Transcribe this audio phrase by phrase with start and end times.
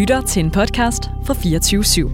[0.00, 2.08] lytter til en podcast fra 24 /7.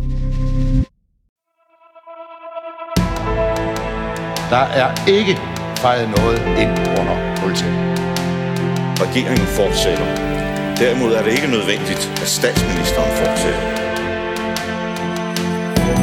[4.50, 5.34] Der er ikke
[5.82, 7.76] fejret noget ind under politiet.
[9.04, 10.06] Regeringen fortsætter.
[10.80, 13.60] Derimod er det ikke nødvendigt, at statsministeren fortsætter.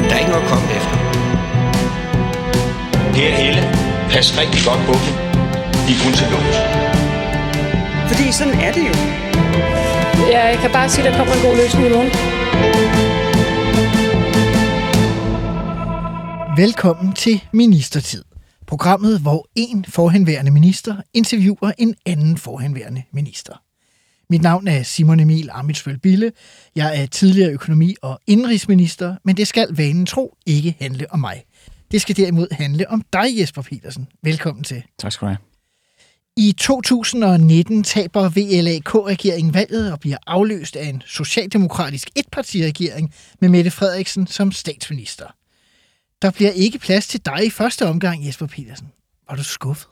[0.08, 0.96] Der er ikke noget at komme efter.
[3.16, 3.62] Per Helle,
[4.12, 5.14] pas rigtig godt på dem.
[5.86, 6.58] De er kun til lås.
[8.10, 8.96] Fordi sådan er det jo.
[10.32, 12.12] Ja, jeg kan bare sige, at der kommer en god løsning i morgen.
[16.58, 18.24] Velkommen til Ministertid.
[18.68, 23.54] Programmet, hvor en forhenværende minister interviewer en anden forhenværende minister.
[24.30, 26.32] Mit navn er Simon Emil Amitsvøl Bille.
[26.76, 31.44] Jeg er tidligere økonomi- og indrigsminister, men det skal vanen tro ikke handle om mig.
[31.92, 34.08] Det skal derimod handle om dig, Jesper Petersen.
[34.24, 34.84] Velkommen til.
[35.00, 35.53] Tak skal du have.
[36.38, 44.28] I 2019 taber VLAK-regeringen valget og bliver afløst af en socialdemokratisk etpartiregering med Mette Frederiksen
[44.28, 45.26] som statsminister.
[46.22, 48.88] Der bliver ikke plads til dig i første omgang, Jesper Petersen.
[49.30, 49.88] Var du skuffet?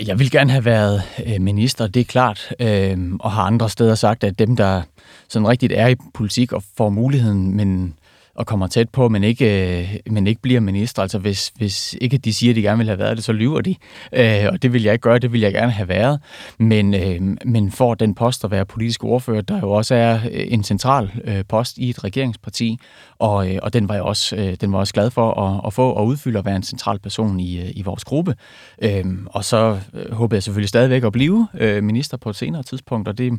[0.00, 3.94] Jeg vil gerne have været øh, minister, det er klart, øh, og har andre steder
[3.94, 4.82] sagt, at dem, der
[5.28, 7.94] sådan rigtigt er i politik og får muligheden, men
[8.38, 11.02] og kommer tæt på, men ikke, øh, men ikke bliver minister.
[11.02, 13.60] Altså hvis, hvis ikke de siger, at de gerne vil have været det, så lyver
[13.60, 13.74] de.
[14.12, 16.20] Øh, og det vil jeg ikke gøre, det vil jeg gerne have været.
[16.58, 20.46] Men, øh, men for den post at være politisk ordfører, der jo også er øh,
[20.48, 22.78] en central øh, post i et regeringsparti,
[23.18, 25.72] og, øh, og den var jeg også, øh, den var også glad for at, at
[25.72, 28.34] få og udfylde og være en central person i, øh, i vores gruppe.
[28.82, 32.62] Øh, og så øh, håber jeg selvfølgelig stadigvæk at blive øh, minister på et senere
[32.62, 33.32] tidspunkt, og det,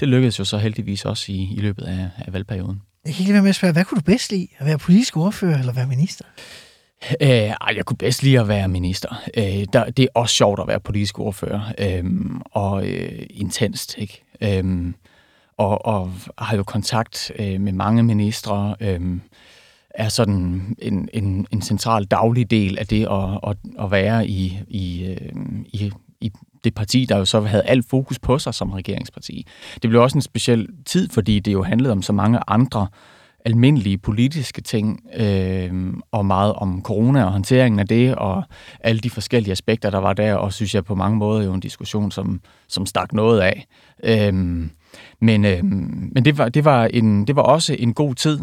[0.00, 2.80] det lykkedes jo så heldigvis også i, i løbet af, af valgperioden.
[3.04, 4.48] Jeg kan ikke være med at spørge, hvad kunne du bedst lide?
[4.58, 6.24] At være politisk ordfører eller være minister?
[7.20, 7.28] Øh,
[7.76, 9.22] jeg kunne bedst lide at være minister.
[9.36, 11.60] Øh, der, det er også sjovt at være politisk ordfører.
[11.78, 12.04] Øh,
[12.44, 14.24] og øh, intenst, ikke?
[14.40, 14.92] Øh,
[15.56, 18.76] og, og har jo kontakt øh, med mange ministre.
[18.80, 19.00] Øh,
[19.94, 24.60] er sådan en, en, en central daglig del af det at, at, at være i,
[24.68, 25.32] i, øh,
[25.72, 26.32] i, i
[26.64, 29.46] det parti, der jo så havde alt fokus på sig som regeringsparti.
[29.82, 32.86] Det blev også en speciel tid, fordi det jo handlede om så mange andre
[33.44, 38.42] almindelige politiske ting, øh, og meget om corona og håndteringen af det, og
[38.80, 41.60] alle de forskellige aspekter, der var der, og synes jeg på mange måder jo en
[41.60, 43.66] diskussion, som, som stak noget af.
[44.04, 44.34] Øh,
[45.20, 48.40] men øh, men det, var, det, var en, det var også en god tid,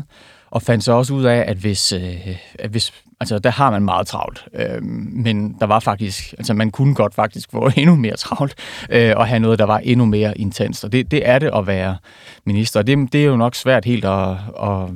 [0.51, 3.83] og fandt så også ud af, at hvis, øh, at hvis altså der har man
[3.83, 8.15] meget travlt, øh, men der var faktisk, altså man kunne godt faktisk få endnu mere
[8.15, 8.55] travlt
[8.89, 11.67] øh, og have noget, der var endnu mere intenst, og det, det er det at
[11.67, 11.97] være
[12.45, 12.81] minister.
[12.81, 14.29] Det, det er jo nok svært helt at,
[14.63, 14.89] at,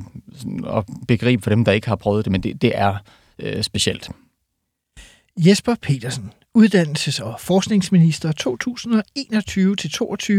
[0.76, 2.94] at begribe for dem, der ikke har prøvet det, men det, det er
[3.38, 4.10] øh, specielt.
[5.38, 8.32] Jesper Petersen, uddannelses- og forskningsminister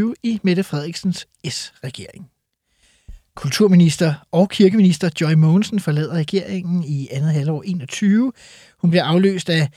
[0.09, 2.29] 2021-22 i Mette Frederiksens S-regering.
[3.37, 8.31] Kulturminister og kirkeminister Joy Mogensen forlader regeringen i andet halvår 21.
[8.81, 9.69] Hun bliver afløst af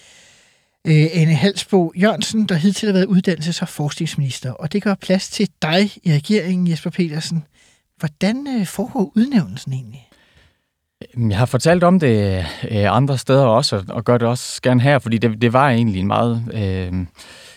[0.87, 4.53] øh, Anne Halsbo Jørgensen, der hidtil har været uddannelses- og forskningsminister.
[4.53, 7.44] Og det gør plads til dig i regeringen, Jesper Petersen.
[7.97, 10.09] Hvordan øh, foregår udnævnelsen egentlig?
[11.31, 14.98] Jeg har fortalt om det øh, andre steder også, og gør det også gerne her,
[14.98, 17.06] fordi det, det var egentlig en meget øh,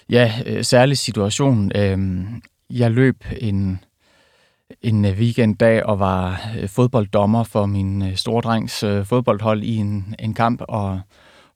[0.09, 1.72] ja, øh, særlig situation.
[1.75, 2.24] Øh,
[2.70, 3.80] jeg løb en
[4.81, 10.16] en øh, weekenddag og var øh, fodbolddommer for min øh, store drengs fodboldhold i en,
[10.19, 11.00] en kamp og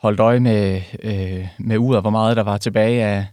[0.02, 3.26] holdt øje med, øh, med ud af, hvor meget der var tilbage af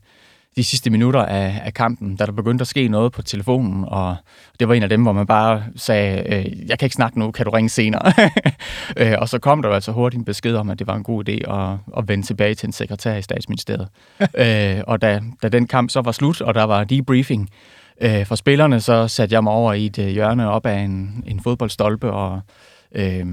[0.56, 4.16] de sidste minutter af, af kampen, da der begyndte at ske noget på telefonen, og
[4.60, 7.30] det var en af dem, hvor man bare sagde, øh, jeg kan ikke snakke nu,
[7.30, 8.12] kan du ringe senere?
[9.20, 11.28] og så kom der jo altså hurtigt en besked om, at det var en god
[11.28, 13.88] idé at, at vende tilbage til en sekretær i statsministeriet.
[14.34, 17.50] øh, og da, da den kamp så var slut, og der var debriefing,
[18.00, 21.24] Øh, for spillerne så satte jeg mig over i et øh, hjørne op af en,
[21.26, 22.40] en fodboldstolpe og,
[22.92, 23.26] øh,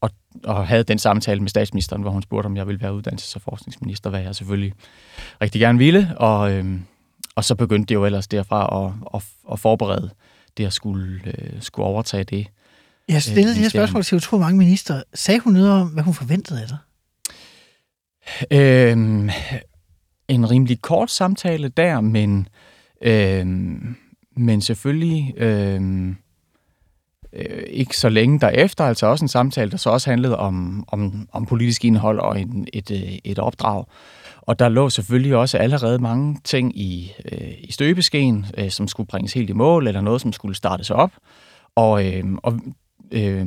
[0.00, 0.10] og,
[0.44, 3.42] og havde den samtale med statsministeren, hvor hun spurgte, om jeg ville være uddannelses- og
[3.42, 4.72] forskningsminister, hvad jeg selvfølgelig
[5.42, 6.14] rigtig gerne ville.
[6.16, 6.80] Og, øh,
[7.36, 10.10] og så begyndte det jo ellers derfra at, at, at forberede
[10.56, 12.46] det at skulle, øh, skulle overtage det.
[13.08, 15.02] Jeg stillede øh, det her spørgsmål til utrolig mange minister.
[15.14, 16.78] Sagde hun noget om, hvad hun forventede af dig?
[18.50, 18.92] Øh,
[20.28, 22.48] en rimelig kort samtale der, men
[23.02, 23.46] øh,
[24.36, 26.08] men selvfølgelig øh,
[27.32, 31.28] øh, ikke så længe derefter, altså også en samtale, der så også handlede om, om,
[31.32, 33.84] om politisk indhold og en, et, øh, et opdrag.
[34.40, 39.06] Og der lå selvfølgelig også allerede mange ting i, øh, i støbeskeen, øh, som skulle
[39.06, 41.12] bringes helt i mål, eller noget, som skulle startes op.
[41.76, 42.60] Og, øh, og
[43.12, 43.46] øh,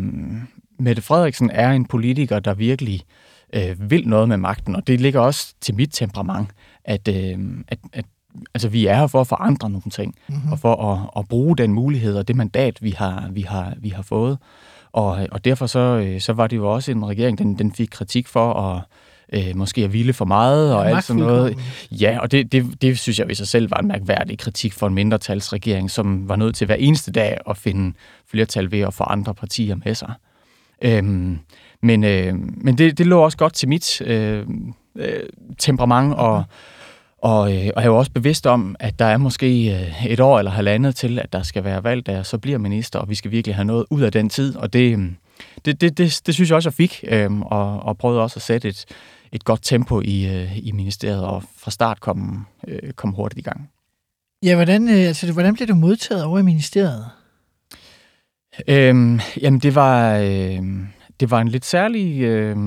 [0.80, 3.02] Mette Frederiksen er en politiker, der virkelig
[3.54, 6.50] øh, vil noget med magten, og det ligger også til mit temperament,
[6.86, 8.06] at, øh, at, at
[8.54, 10.36] altså, vi er her for at forandre nogle ting, Mhm.
[10.38, 10.52] mm-hmm.
[10.52, 13.90] og for at, at bruge den mulighed og det mandat, vi har, vi har, vi
[13.90, 14.38] har fået.
[14.92, 17.88] Og, og derfor så, øh, så var det jo også en regering, den, den fik
[17.92, 18.82] kritik for at
[19.34, 21.58] øh, måske at ville for meget og Ja, alt sådan noget.
[21.92, 24.88] Ja, og det, det, det synes jeg ved sig selv var en mærkværdig kritik for
[24.88, 27.94] en mindretalsregering, som var nødt til hver eneste dag at finde
[28.32, 30.14] flertal ved at få andre partier med sig.
[30.82, 31.40] Øhm,
[31.82, 34.46] men øh, men det, det lå også godt til mit øh,
[34.96, 35.20] øh,
[35.58, 36.44] temperament, og,
[37.18, 40.20] og, øh, og jeg er jo også bevidst om, at der er måske øh, et
[40.20, 43.16] år eller halvandet til, at der skal være valg, der så bliver minister, og vi
[43.16, 45.10] skal virkelig have noget ud af den tid, og det, øh,
[45.66, 48.42] det, det, det, det synes jeg også, jeg fik, øh, og, og prøvede også at
[48.42, 48.86] sætte et,
[49.32, 53.42] et godt tempo i, øh, i ministeriet, og fra start kom, øh, kom hurtigt i
[53.42, 53.70] gang.
[54.44, 57.06] Ja, hvordan, øh, altså, hvordan blev du modtaget over i ministeriet?
[58.68, 60.62] Øhm, jamen, det var, øh,
[61.20, 62.58] det var en lidt særlig øh,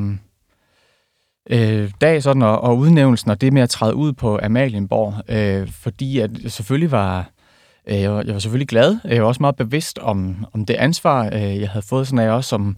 [1.50, 5.68] øh, dag, sådan, og, og udnævnelsen, og det med at træde ud på Amalienborg, øh,
[5.72, 7.30] fordi at jeg selvfølgelig var,
[7.88, 8.98] øh, jeg var, selvfølgelig glad.
[9.04, 12.24] Jeg var også meget bevidst om, om det ansvar, øh, jeg havde fået, sådan at
[12.24, 12.76] jeg også som,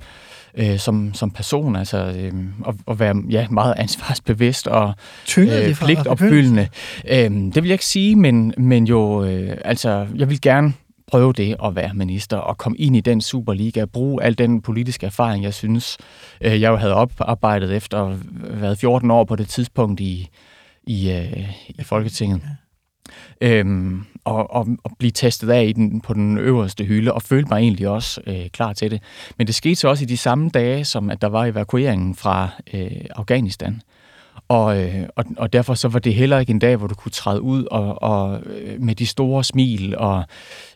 [0.54, 2.32] øh, som, som person, altså øh,
[2.68, 4.94] at, at være ja, meget ansvarsbevidst og
[5.26, 6.68] fra pligtopfyldende.
[7.10, 10.72] Øhm, det vil jeg ikke sige, men, men jo, øh, altså, jeg vil gerne
[11.12, 15.06] prøve det at være minister og komme ind i den Superliga, bruge al den politiske
[15.06, 15.98] erfaring, jeg synes,
[16.40, 18.16] øh, jeg jo havde oparbejdet efter at
[18.50, 20.28] have været 14 år på det tidspunkt i,
[20.82, 22.40] i, øh, i Folketinget.
[23.40, 27.48] Øhm, og, og, og blive testet af i den, på den øverste hylde, og følte
[27.48, 29.02] mig egentlig også øh, klar til det.
[29.38, 32.48] Men det skete så også i de samme dage, som at der var evakueringen fra
[32.74, 33.82] øh, Afghanistan.
[34.52, 37.12] Og, øh, og, og derfor så var det heller ikke en dag, hvor du kunne
[37.12, 40.24] træde ud og, og øh, med de store smil, og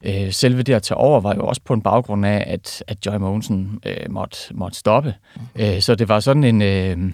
[0.05, 3.06] øh, selve det at tage over var jo også på en baggrund af, at, at
[3.06, 5.14] Joy Mogensen øh, måtte, måtte stoppe.
[5.37, 5.64] Mm-hmm.
[5.64, 6.62] Øh, så det var sådan en...
[6.62, 7.12] Øh,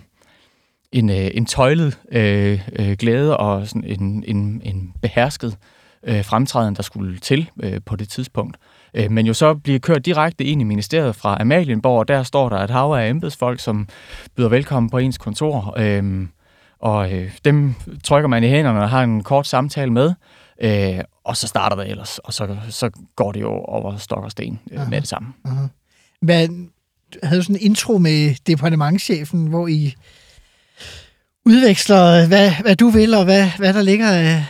[0.92, 5.56] en, øh, en tøjlet øh, øh, glæde og sådan en, en, en behersket
[6.04, 8.56] øh, fremtræden, der skulle til øh, på det tidspunkt.
[8.94, 12.48] Øh, men jo så bliver kørt direkte ind i ministeriet fra Amalienborg, og der står
[12.48, 13.88] der et hav af embedsfolk, som
[14.36, 15.74] byder velkommen på ens kontor.
[15.78, 16.26] Øh,
[16.82, 17.74] og øh, dem
[18.04, 20.14] trykker man i hænderne og har en kort samtale med,
[20.62, 24.30] øh, og så starter det ellers, og så, så går det jo over stok og
[24.30, 25.32] sten øh, med det samme.
[25.48, 25.68] Uh-huh.
[26.20, 26.48] Hvad,
[27.22, 29.94] havde du sådan en intro med departementchefen, hvor I
[31.46, 34.44] udveksler, hvad, hvad du vil, og hvad, hvad der ligger af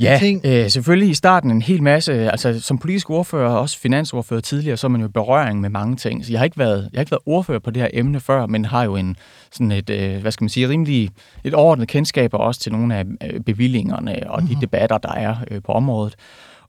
[0.00, 0.40] Ja, ting?
[0.44, 4.76] øh, selvfølgelig i starten en hel masse, altså som politisk ordfører og også finansordfører tidligere,
[4.76, 6.24] så er man jo i berøring med mange ting.
[6.24, 8.46] Så jeg har ikke været, jeg har ikke været ordfører på det her emne før,
[8.46, 9.16] men har jo en
[9.52, 11.10] sådan et, øh, hvad skal man sige, rimelig
[11.44, 14.56] et overordnet kendskab også til nogle af øh, bevillingerne og mm-hmm.
[14.56, 16.14] de debatter, der er øh, på området.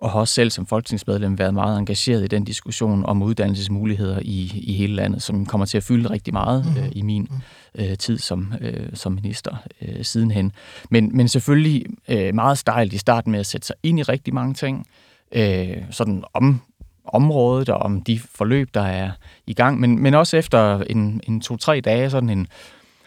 [0.05, 4.61] Og har også selv som folketingsmedlem været meget engageret i den diskussion om uddannelsesmuligheder i,
[4.63, 7.27] i hele landet, som kommer til at fylde rigtig meget øh, i min
[7.75, 10.51] øh, tid som, øh, som minister øh, sidenhen.
[10.89, 14.33] Men, men selvfølgelig øh, meget stejlt i starten med at sætte sig ind i rigtig
[14.33, 14.87] mange ting,
[15.31, 16.61] øh, sådan om
[17.05, 19.11] området og om de forløb, der er
[19.47, 22.47] i gang, men, men også efter en, en to-tre dage, sådan en,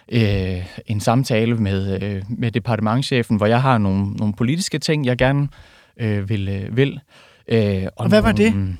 [0.09, 5.19] øh, en samtale med, øh, med departementchefen, hvor jeg har nogle, nogle politiske ting, jeg
[5.19, 5.49] gerne
[6.01, 6.49] øh, vil.
[6.49, 7.01] Øh, vil.
[7.49, 8.55] Øh, og, Og hvad var det?
[8.55, 8.77] nogle-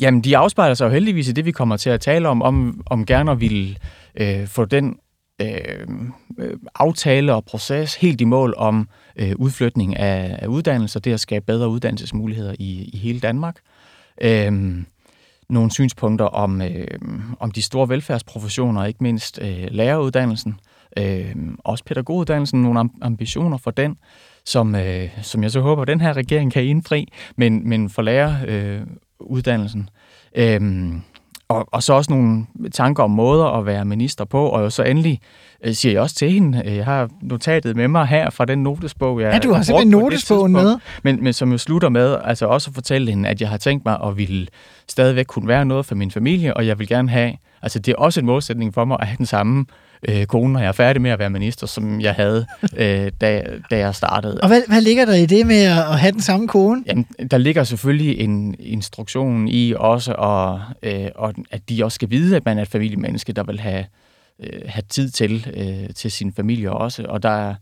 [0.00, 2.82] Jamen, de afspejler sig jo heldigvis i det, vi kommer til at tale om, om,
[2.86, 3.76] om gerne at ville
[4.16, 4.96] øh, få den
[5.42, 5.48] øh,
[6.38, 11.20] øh, aftale og proces helt i mål om øh, udflytning af, af uddannelser, det at
[11.20, 13.56] skabe bedre uddannelsesmuligheder i, i hele Danmark.
[14.22, 14.52] Øh,
[15.48, 16.86] nogle synspunkter om, øh,
[17.40, 20.73] om de store velfærdsprofessioner, ikke mindst øh, læreruddannelsen, øh,
[21.64, 23.96] også pædagoguddannelsen, nogle am- ambitioner for den,
[24.44, 28.80] som, øh, som jeg så håber, den her regering kan indfri, men, men for læreruddannelsen.
[28.80, 28.86] Øh,
[29.20, 29.88] uddannelsen.
[30.34, 31.02] øhm,
[31.48, 35.20] og, og så også nogle tanker om måder at være minister på, og så endelig
[35.64, 38.62] øh, siger jeg også til hende, øh, jeg har notatet med mig her fra den
[38.62, 40.78] notesbog, jeg Ja, du har simpelthen notesbogen med.
[41.02, 43.84] Men, men som jo slutter med, altså også at fortælle hende, at jeg har tænkt
[43.84, 44.46] mig at ville
[44.88, 47.32] stadigvæk kunne være noget for min familie, og jeg vil gerne have,
[47.62, 49.64] altså det er også en målsætning for mig at have den samme øh,
[50.26, 52.46] kone, når jeg er færdig med at være minister, som jeg havde,
[52.76, 54.40] øh, da, da jeg startede.
[54.40, 56.84] Og hvad, hvad ligger der i det med at, at have den samme kone?
[56.86, 62.10] Jamen, der ligger selvfølgelig en instruktion i også, og, øh, og at de også skal
[62.10, 63.84] vide, at man er et familiemenneske, der vil have,
[64.42, 67.04] øh, have tid til, øh, til sin familie også.
[67.08, 67.54] Og der er...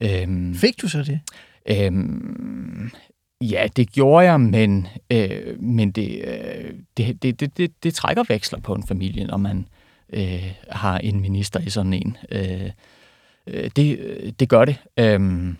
[0.00, 1.20] Øh, Fik du så det?
[1.70, 2.90] Øhm,
[3.40, 8.24] ja, det gjorde jeg, men, øh, men det, øh, det, det, det, det, det trækker
[8.28, 9.66] veksler på en familie, når man
[10.12, 12.16] øh, har en minister i sådan en.
[12.32, 12.70] Øh,
[13.46, 13.98] øh, det,
[14.40, 14.76] det gør det.
[14.98, 15.56] Øhm,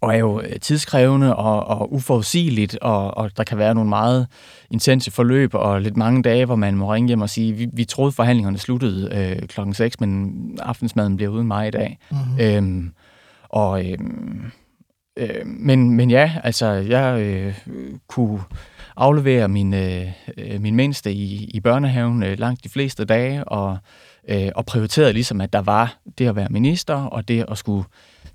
[0.00, 4.26] og er jo tidskrævende og, og uforudsigeligt, og, og der kan være nogle meget
[4.70, 7.84] intense forløb og lidt mange dage, hvor man må ringe hjem og sige, vi, vi
[7.84, 10.32] troede forhandlingerne sluttede øh, klokken 6, men
[10.62, 11.98] aftensmaden bliver uden mig i dag.
[12.10, 12.40] Mm-hmm.
[12.40, 12.92] Øhm,
[13.48, 14.52] og øhm,
[15.16, 17.54] øh, men, men ja, altså, jeg øh,
[18.08, 18.40] kunne
[19.00, 23.78] afleverer min, øh, øh, min mindste i, i børnehaven øh, langt de fleste dage, og,
[24.28, 27.84] øh, og prioriterede ligesom, at der var det at være minister, og det at skulle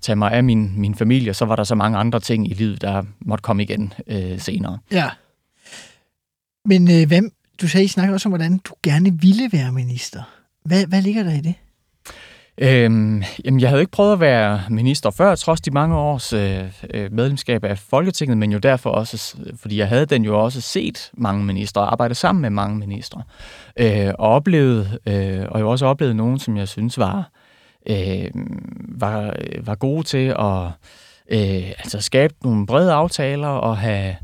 [0.01, 2.81] tage mig af min, min familie, så var der så mange andre ting i livet,
[2.81, 4.77] der måtte komme igen øh, senere.
[4.91, 5.09] Ja.
[6.65, 7.31] Men øh, hvem,
[7.61, 10.23] du sagde, I snakker også om, hvordan du gerne ville være minister.
[10.63, 11.53] Hvad, hvad ligger der i det?
[12.57, 16.63] Øhm, jamen, jeg havde ikke prøvet at være minister før, trods de mange års øh,
[16.93, 21.11] øh medlemskab af Folketinget, men jo derfor også, fordi jeg havde den jo også set
[21.13, 23.23] mange ministre og arbejdet sammen med mange ministre.
[23.79, 27.29] Øh, og oplevet, øh, og jo også oplevet nogen, som jeg synes var,
[27.89, 28.29] øh,
[28.79, 30.65] var, var gode til at
[31.31, 34.15] øh, altså skabe nogle brede aftaler og have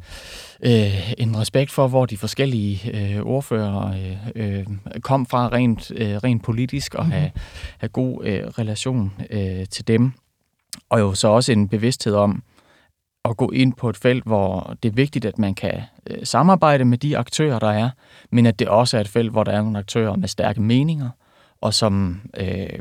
[0.62, 3.94] øh, en respekt for, hvor de forskellige øh, ordfører
[4.36, 4.66] øh, øh,
[5.02, 7.20] kom fra rent, øh, rent politisk, og mm-hmm.
[7.20, 7.32] have,
[7.78, 10.12] have god øh, relation øh, til dem.
[10.90, 12.44] Og jo så også en bevidsthed om
[13.26, 16.86] at gå ind på et felt, hvor det er vigtigt, at man kan øh, samarbejde
[16.86, 17.90] med de aktører, der er,
[18.32, 21.10] men at det også er et felt, hvor der er nogle aktører med stærke meninger,
[21.62, 22.80] og som, øh,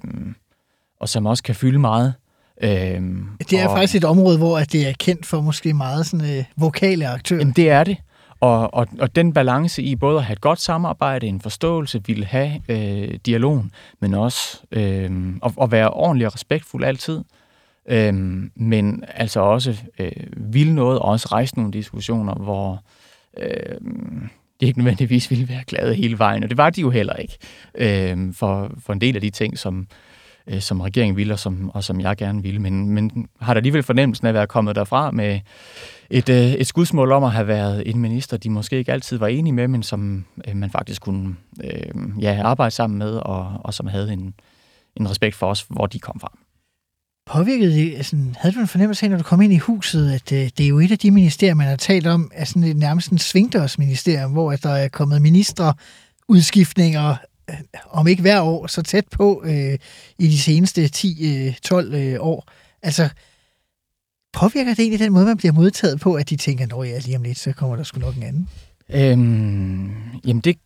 [1.00, 2.14] og som også kan fylde meget.
[2.62, 6.06] Øhm, det er og, faktisk et område, hvor at det er kendt for måske meget
[6.06, 7.40] sådan, øh, vokale aktører.
[7.40, 7.96] Jamen, det er det.
[8.40, 12.24] Og, og, og den balance i både at have et godt samarbejde, en forståelse, ville
[12.24, 15.10] have øh, dialogen, men også øh,
[15.44, 17.20] at, at være ordentlig og respektfuld altid.
[17.88, 18.14] Øh,
[18.56, 22.84] men altså også øh, ville noget, og også rejse nogle diskussioner, hvor
[23.38, 23.80] øh,
[24.60, 26.42] de ikke nødvendigvis ville være glade hele vejen.
[26.42, 27.38] Og det var de jo heller ikke
[27.74, 29.86] øh, for, for en del af de ting, som, øh,
[30.50, 32.60] Øh, som regeringen ville, og som, og som jeg gerne ville.
[32.60, 35.40] Men, men har der alligevel fornemmelsen af at være kommet derfra med
[36.10, 39.26] et, øh, et skudsmål om at have været en minister, de måske ikke altid var
[39.26, 43.74] enige med, men som øh, man faktisk kunne øh, ja, arbejde sammen med, og, og
[43.74, 44.34] som havde en,
[44.96, 46.38] en respekt for os, hvor de kom fra.
[47.26, 50.32] Påvirkede det, altså, havde du en fornemmelse af, når du kom ind i huset, at
[50.32, 52.76] øh, det er jo et af de ministerier, man har talt om, er sådan et,
[52.76, 55.74] nærmest en svingdørsministerium, hvor at der er kommet ministre
[56.28, 57.16] udskiftninger
[57.90, 59.78] om ikke hver år, så tæt på øh,
[60.18, 62.48] i de seneste 10-12 øh, øh, år.
[62.82, 63.08] Altså,
[64.32, 67.16] påvirker det egentlig den måde, man bliver modtaget på, at de tænker, at ja, lige
[67.16, 68.48] om lidt, så kommer der sgu nok en anden?
[68.88, 69.92] Øhm,
[70.24, 70.56] jamen, det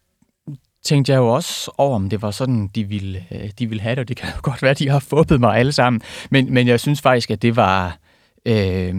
[0.84, 3.90] tænkte jeg jo også over, om det var sådan, de ville, øh, de ville have
[3.90, 6.02] det, og det kan jo godt være, de har fubbet mig alle sammen.
[6.30, 7.98] Men, men jeg synes faktisk, at det var,
[8.46, 8.94] Øh,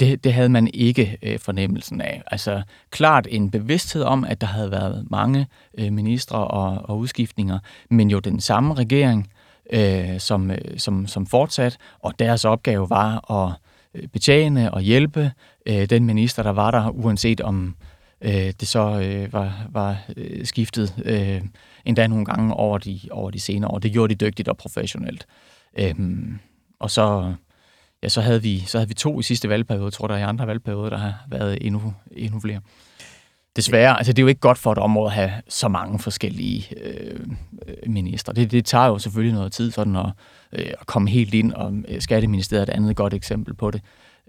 [0.00, 2.22] det, det havde man ikke øh, fornemmelsen af.
[2.26, 5.46] Altså klart en bevidsthed om, at der havde været mange
[5.78, 7.58] øh, ministre og, og udskiftninger,
[7.90, 9.28] men jo den samme regering,
[9.72, 13.52] øh, som, øh, som, som fortsat, og deres opgave var at
[13.94, 15.32] øh, betjene og hjælpe
[15.66, 17.76] øh, den minister, der var der, uanset om
[18.20, 21.40] øh, det så øh, var, var øh, skiftet øh,
[21.84, 23.78] endda nogle gange over de, over de senere år.
[23.78, 25.26] Det gjorde de dygtigt og professionelt.
[25.78, 25.94] Øh,
[26.78, 27.34] og så
[28.02, 29.84] ja, så havde, vi, så havde vi to i sidste valgperiode.
[29.84, 32.60] Jeg tror, der er i andre valgperioder, der har været endnu, endnu flere.
[33.56, 36.66] Desværre, altså det er jo ikke godt for et område at have så mange forskellige
[36.84, 37.20] øh,
[37.86, 38.32] minister.
[38.32, 40.06] Det, det tager jo selvfølgelig noget tid sådan at,
[40.52, 43.82] øh, at komme helt ind, og øh, Skatteministeriet er et andet godt eksempel på det.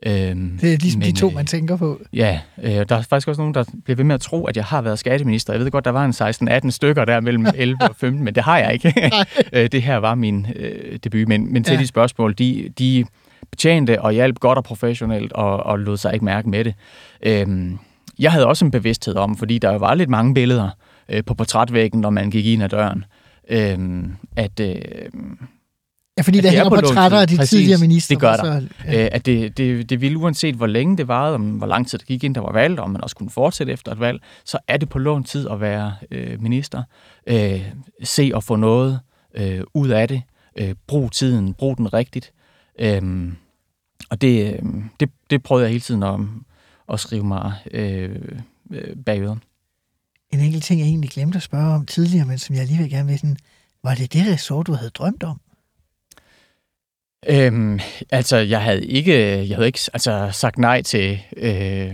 [0.05, 2.01] Øhm, det er ligesom men, de to, man tænker på.
[2.13, 4.65] Ja, øh, der er faktisk også nogen, der bliver ved med at tro, at jeg
[4.65, 5.53] har været skatteminister.
[5.53, 8.43] Jeg ved godt, der var en 16-18 stykker der mellem 11 og 15, men det
[8.43, 8.93] har jeg ikke.
[9.53, 11.27] Øh, det her var min øh, debut.
[11.27, 11.79] Men, men til ja.
[11.79, 13.05] de spørgsmål, de, de
[13.51, 16.73] betjente og hjalp godt og professionelt og, og lod sig ikke mærke med det.
[17.23, 17.79] Øhm,
[18.19, 20.69] jeg havde også en bevidsthed om, fordi der var lidt mange billeder
[21.09, 23.05] øh, på portrætvæggen, når man gik ind ad døren,
[23.49, 24.59] øhm, at...
[24.59, 24.75] Øh,
[26.17, 28.15] Ja, fordi der hænger portrætter af de Præcis, tidligere minister.
[28.15, 28.59] det gør der.
[28.59, 29.03] Så, ja.
[29.03, 31.97] Øh, at det, det, det ville uanset hvor længe det varede, om hvor lang tid
[31.97, 34.57] det gik ind, der var valg, om man også kunne fortsætte efter et valg, så
[34.67, 36.83] er det på lån tid at være øh, minister.
[37.27, 37.61] Øh,
[38.03, 38.99] se og få noget
[39.35, 40.21] øh, ud af det.
[40.59, 42.31] Øh, brug tiden, brug den rigtigt.
[42.79, 43.35] Øhm,
[44.09, 46.19] og det, øhm, det, det prøvede jeg hele tiden at,
[46.93, 48.39] at skrive mig øh,
[48.71, 49.37] øh bagud.
[50.31, 53.09] En enkelt ting, jeg egentlig glemte at spørge om tidligere, men som jeg alligevel gerne
[53.09, 53.37] vil sådan,
[53.83, 55.41] var det det resort, du havde drømt om?
[57.27, 61.93] Øhm, altså, jeg havde ikke, jeg havde ikke altså, sagt nej til, øh,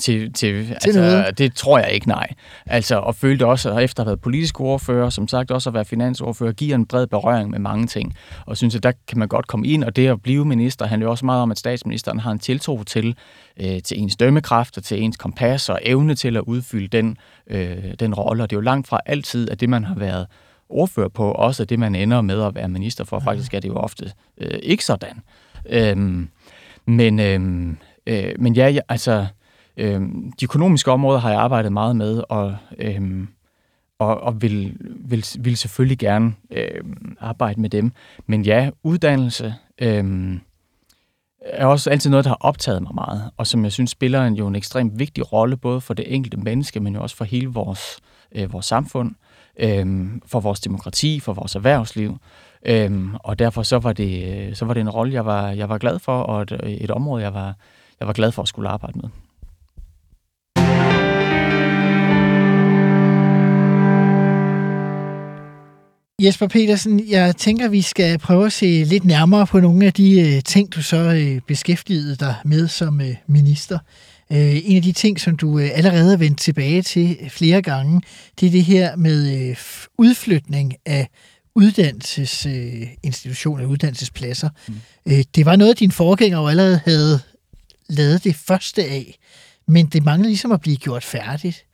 [0.00, 1.38] til, til, til altså, noget.
[1.38, 2.28] det tror jeg ikke, nej.
[2.66, 5.74] Altså, og følte også, at efter at have været politisk ordfører, som sagt også at
[5.74, 8.14] være finansordfører, giver en bred berøring med mange ting.
[8.46, 11.06] Og synes, at der kan man godt komme ind, og det at blive minister handler
[11.06, 13.16] jo også meget om, at statsministeren har en tiltro til,
[13.60, 17.76] øh, til ens dømmekraft og til ens kompas og evne til at udfylde den, øh,
[17.98, 18.42] den rolle.
[18.42, 20.26] Og det er jo langt fra altid, at det, man har været
[20.68, 23.18] ordfører på, også det, man ender med at være minister for.
[23.18, 25.20] Faktisk er det jo ofte øh, ikke sådan.
[25.70, 26.28] Øhm,
[26.86, 29.26] men, øhm, øh, men ja, jeg, altså,
[29.76, 30.00] øh,
[30.40, 33.26] de økonomiske områder har jeg arbejdet meget med, og, øh,
[33.98, 36.84] og, og vil, vil, vil selvfølgelig gerne øh,
[37.20, 37.92] arbejde med dem.
[38.26, 40.34] Men ja, uddannelse, øh,
[41.44, 44.34] er også altid noget, der har optaget mig meget, og som jeg synes spiller en,
[44.34, 47.46] jo en ekstremt vigtig rolle, både for det enkelte menneske, men jo også for hele
[47.48, 47.98] vores,
[48.32, 49.14] øh, vores samfund,
[49.58, 52.18] øh, for vores demokrati, for vores erhvervsliv.
[52.66, 55.78] Øhm, og derfor så var, det, så var det en rolle, jeg var, jeg var
[55.78, 57.54] glad for, og et, et område, jeg var,
[58.04, 59.08] jeg var glad for at skulle arbejde med.
[66.22, 70.20] Jesper Petersen, jeg tænker, vi skal prøve at se lidt nærmere på nogle af de
[70.20, 73.78] øh, ting, du så øh, beskæftigede dig med som øh, minister.
[74.32, 78.02] Øh, en af de ting, som du øh, allerede har vendt tilbage til flere gange,
[78.40, 79.56] det er det her med øh,
[79.98, 81.08] udflytning af
[81.56, 84.48] uddannelsesinstitutioner, øh, uddannelsespladser.
[84.68, 84.74] Mm.
[85.06, 87.20] Øh, det var noget, din forgænger jo allerede havde
[87.88, 89.18] lavet det første af,
[89.66, 91.64] men det mangler ligesom at blive gjort færdigt.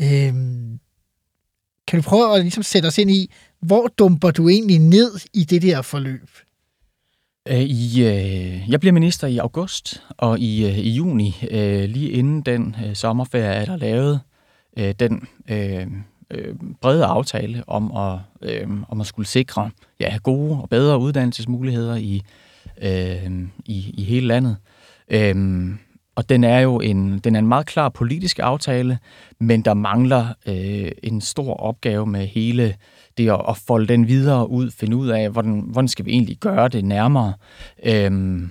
[0.00, 0.78] Øhm,
[1.86, 3.30] kan du prøve at ligesom sætte os ind i,
[3.60, 6.30] hvor dumper du egentlig ned i det der forløb?
[7.48, 12.10] Øh, I, øh, jeg bliver minister i august, og i, øh, i juni, øh, lige
[12.10, 14.20] inden den øh, sommerferie, er der lavet
[14.78, 15.86] øh, den øh,
[16.30, 21.96] øh, brede aftale om at, øh, om at skulle sikre ja, gode og bedre uddannelsesmuligheder
[21.96, 22.22] i,
[22.82, 23.30] øh,
[23.64, 24.56] i, i hele landet.
[24.60, 24.73] Øh,
[26.16, 28.98] og den er jo en, den er en meget klar politisk aftale,
[29.40, 32.74] men der mangler øh, en stor opgave med hele
[33.18, 36.36] det at, at folde den videre ud, finde ud af, hvordan, hvordan skal vi egentlig
[36.36, 37.32] gøre det nærmere,
[37.84, 38.50] øhm,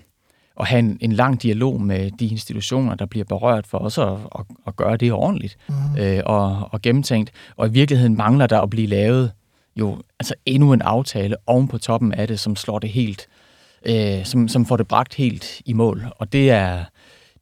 [0.56, 4.08] og have en, en lang dialog med de institutioner, der bliver berørt for os at,
[4.08, 6.02] at, at gøre det ordentligt mm.
[6.02, 7.32] øh, og, og gennemtænkt.
[7.58, 9.32] Og i virkeligheden mangler der at blive lavet
[9.76, 13.43] jo altså endnu en aftale oven på toppen af det, som slår det helt, øh,
[13.86, 16.06] Øh, som, som får det bragt helt i mål.
[16.20, 16.84] Og det er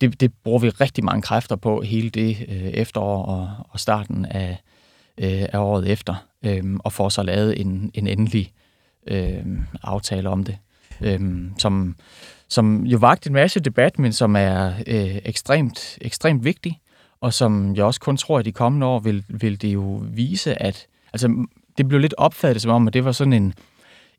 [0.02, 4.26] det, det bruger vi rigtig mange kræfter på hele det øh, efterår og, og starten
[4.26, 4.62] af,
[5.18, 8.52] øh, af året efter, øh, og får så lavet en, en endelig
[9.08, 9.46] øh,
[9.84, 10.58] aftale om det,
[11.02, 11.20] øh,
[11.58, 11.96] som,
[12.48, 16.80] som jo vagt en masse debat, men som er øh, ekstremt, ekstremt vigtig,
[17.22, 20.62] og som jeg også kun tror, at de kommende år vil, vil det jo vise,
[20.62, 21.46] at altså,
[21.78, 23.54] det blev lidt opfattet som om, at det var sådan en,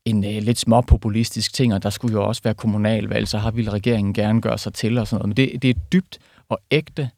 [0.05, 3.71] en øh, lidt småpopulistisk ting, og der skulle jo også være kommunalvalg, så har ville
[3.71, 5.29] regeringen gerne gøre sig til og sådan noget.
[5.29, 7.11] Men det, det er dybt og ægte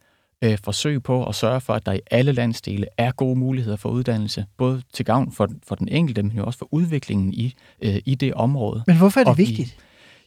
[0.43, 3.89] øh, forsøg på at sørge for, at der i alle landsdele er gode muligheder for
[3.89, 7.97] uddannelse, både til gavn for, for den enkelte, men jo også for udviklingen i, øh,
[8.05, 8.85] i det område.
[8.87, 9.69] Men hvorfor er det og vigtigt?
[9.69, 9.75] I,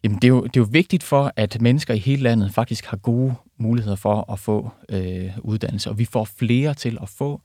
[0.03, 2.85] jamen, det er, jo, det er jo vigtigt for, at mennesker i hele landet faktisk
[2.85, 7.41] har gode muligheder for at få øh, uddannelse, og vi får flere til at få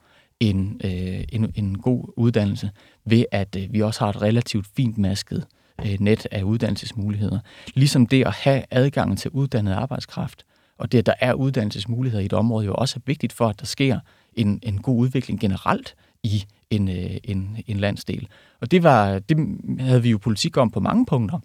[0.51, 2.71] en, øh, en, en god uddannelse,
[3.05, 5.47] ved at øh, vi også har et relativt fint masket
[5.87, 7.39] øh, net af uddannelsesmuligheder.
[7.75, 10.45] Ligesom det at have adgangen til uddannet arbejdskraft,
[10.79, 13.61] og det, at der er uddannelsesmuligheder i et område, jo også er vigtigt for, at
[13.61, 14.01] der sker
[14.35, 18.29] en, en god udvikling generelt i en, øh, en, en landsdel.
[18.61, 21.39] Og det, var, det havde vi jo politik om på mange punkter,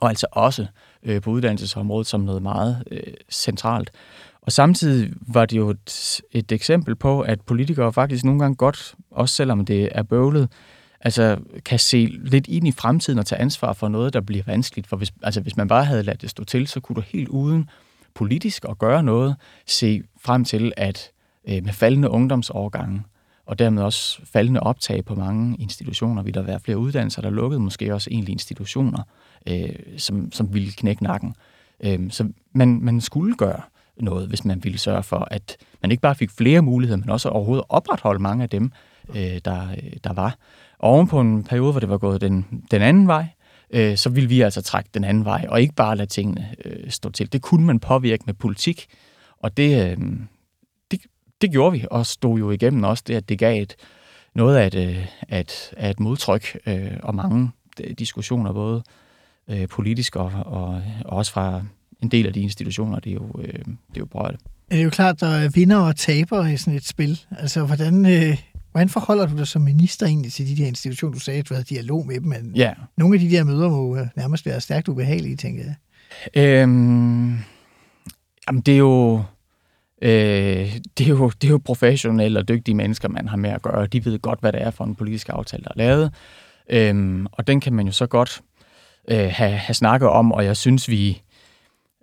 [0.00, 0.66] og altså også
[1.02, 3.90] øh, på uddannelsesområdet som noget meget øh, centralt.
[4.46, 8.94] Og samtidig var det jo et, et eksempel på, at politikere faktisk nogle gange godt,
[9.10, 10.48] også selvom det er bøvlet,
[11.00, 14.86] altså kan se lidt ind i fremtiden og tage ansvar for noget, der bliver vanskeligt.
[14.86, 17.28] For hvis, altså, hvis man bare havde ladt det stå til, så kunne du helt
[17.28, 17.70] uden
[18.14, 21.10] politisk at gøre noget, se frem til, at
[21.48, 23.02] øh, med faldende ungdomsårgange,
[23.46, 27.60] og dermed også faldende optag på mange institutioner, vil der være flere uddannelser, der lukkede,
[27.60, 29.02] måske også egentlig institutioner,
[29.46, 31.34] øh, som, som ville knække nakken.
[31.80, 33.60] Øh, så man, man skulle gøre
[34.00, 37.28] noget, hvis man ville sørge for, at man ikke bare fik flere muligheder, men også
[37.28, 38.72] overhovedet opretholde mange af dem,
[39.08, 39.68] øh, der,
[40.04, 40.36] der var.
[40.78, 43.26] Og oven på en periode, hvor det var gået den, den anden vej,
[43.70, 46.90] øh, så ville vi altså trække den anden vej, og ikke bare lade tingene øh,
[46.90, 47.32] stå til.
[47.32, 48.86] Det kunne man påvirke med politik,
[49.38, 49.96] og det, øh,
[50.90, 51.00] det,
[51.40, 53.76] det gjorde vi, og stod jo igennem også det, at det gav et,
[54.34, 57.50] noget af et, øh, at, af et modtryk øh, og mange
[57.98, 58.82] diskussioner, både
[59.48, 61.62] øh, politisk og, og, og også fra
[62.06, 64.36] en del af de institutioner, det er jo, øh, det er jo berørt.
[64.70, 67.20] Det er jo klart, der er vinder og taber i sådan et spil.
[67.38, 68.38] Altså, hvordan, øh,
[68.72, 71.14] hvordan forholder du dig som minister egentlig til de der institutioner?
[71.14, 72.72] Du sagde, at du havde dialog med dem, men ja.
[72.96, 75.74] nogle af de der møder må nærmest være stærkt ubehagelige, tænker jeg.
[76.42, 77.38] Øhm,
[78.48, 79.22] jamen, det er jo...
[80.02, 80.10] Øh,
[80.98, 83.86] det, er jo, det er jo professionelle og dygtige mennesker, man har med at gøre.
[83.86, 86.14] De ved godt, hvad det er for en politisk aftale, der er lavet.
[86.70, 88.42] Øhm, og den kan man jo så godt
[89.08, 91.22] øh, have, have snakket om, og jeg synes, vi,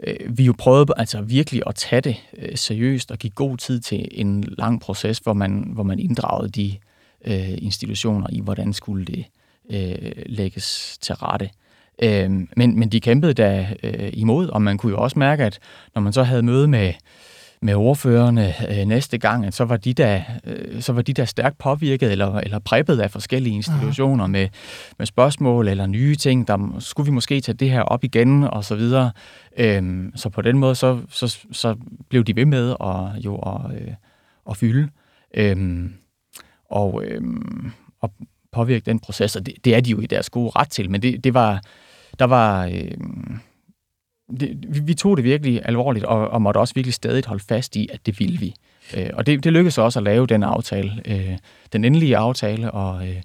[0.08, 3.80] øh, vi jo prøvede altså virkelig at tage det øh, seriøst og give god tid
[3.80, 6.78] til en lang proces, hvor man, hvor man inddragede de
[7.26, 9.26] øh, institutioner i, hvordan skulle det
[9.72, 11.50] øh, lægges til rette.
[12.04, 15.60] Øh, men, men de kæmpede da øh, imod, og man kunne jo også mærke, at
[15.96, 16.94] når man så havde møde med,
[17.64, 21.26] med ordførerne øh, næste gang, at så var de der, øh, så var de der
[21.26, 24.50] stærkt påvirket eller, eller præppet af forskellige institutioner med,
[24.98, 28.64] med spørgsmål eller nye ting, der skulle vi måske tage det her op igen og
[28.64, 29.12] så videre.
[29.58, 31.76] Øhm, så på den måde, så, så, så
[32.10, 33.94] blev de ved med at, jo at, øh,
[34.50, 34.90] at fylde
[35.34, 35.94] øhm,
[36.70, 37.72] og, øhm,
[38.02, 38.14] og
[38.52, 41.02] påvirke den proces, og det, det er de jo i deres gode ret til, men
[41.02, 41.62] det, det var,
[42.20, 42.66] der var...
[42.66, 43.40] Øhm,
[44.40, 47.76] det, vi, vi tog det virkelig alvorligt, og, og måtte også virkelig stadig holde fast
[47.76, 48.56] i, at det ville vi.
[48.98, 51.38] Øh, og det, det lykkedes også at lave den aftale, øh,
[51.74, 53.22] den endelige aftale, og, øh,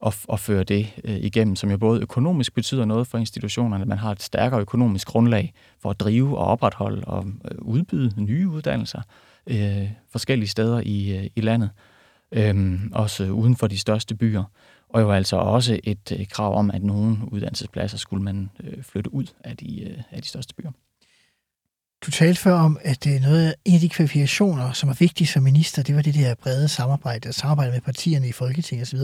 [0.00, 3.98] og, og føre det øh, igennem, som jo både økonomisk betyder noget for institutionerne, man
[3.98, 9.00] har et stærkere økonomisk grundlag for at drive og opretholde og øh, udbyde nye uddannelser
[9.46, 11.70] øh, forskellige steder i, øh, i landet,
[12.32, 14.44] øh, også uden for de største byer
[14.92, 19.14] og jo altså også et øh, krav om, at nogle uddannelsespladser skulle man øh, flytte
[19.14, 20.70] ud af de, øh, af de største byer.
[22.06, 25.26] Du talte før om, at det er noget, en af de kvalifikationer, som er vigtige
[25.26, 28.98] som minister, det var det der brede samarbejde, og samarbejde med partierne i Folketinget osv.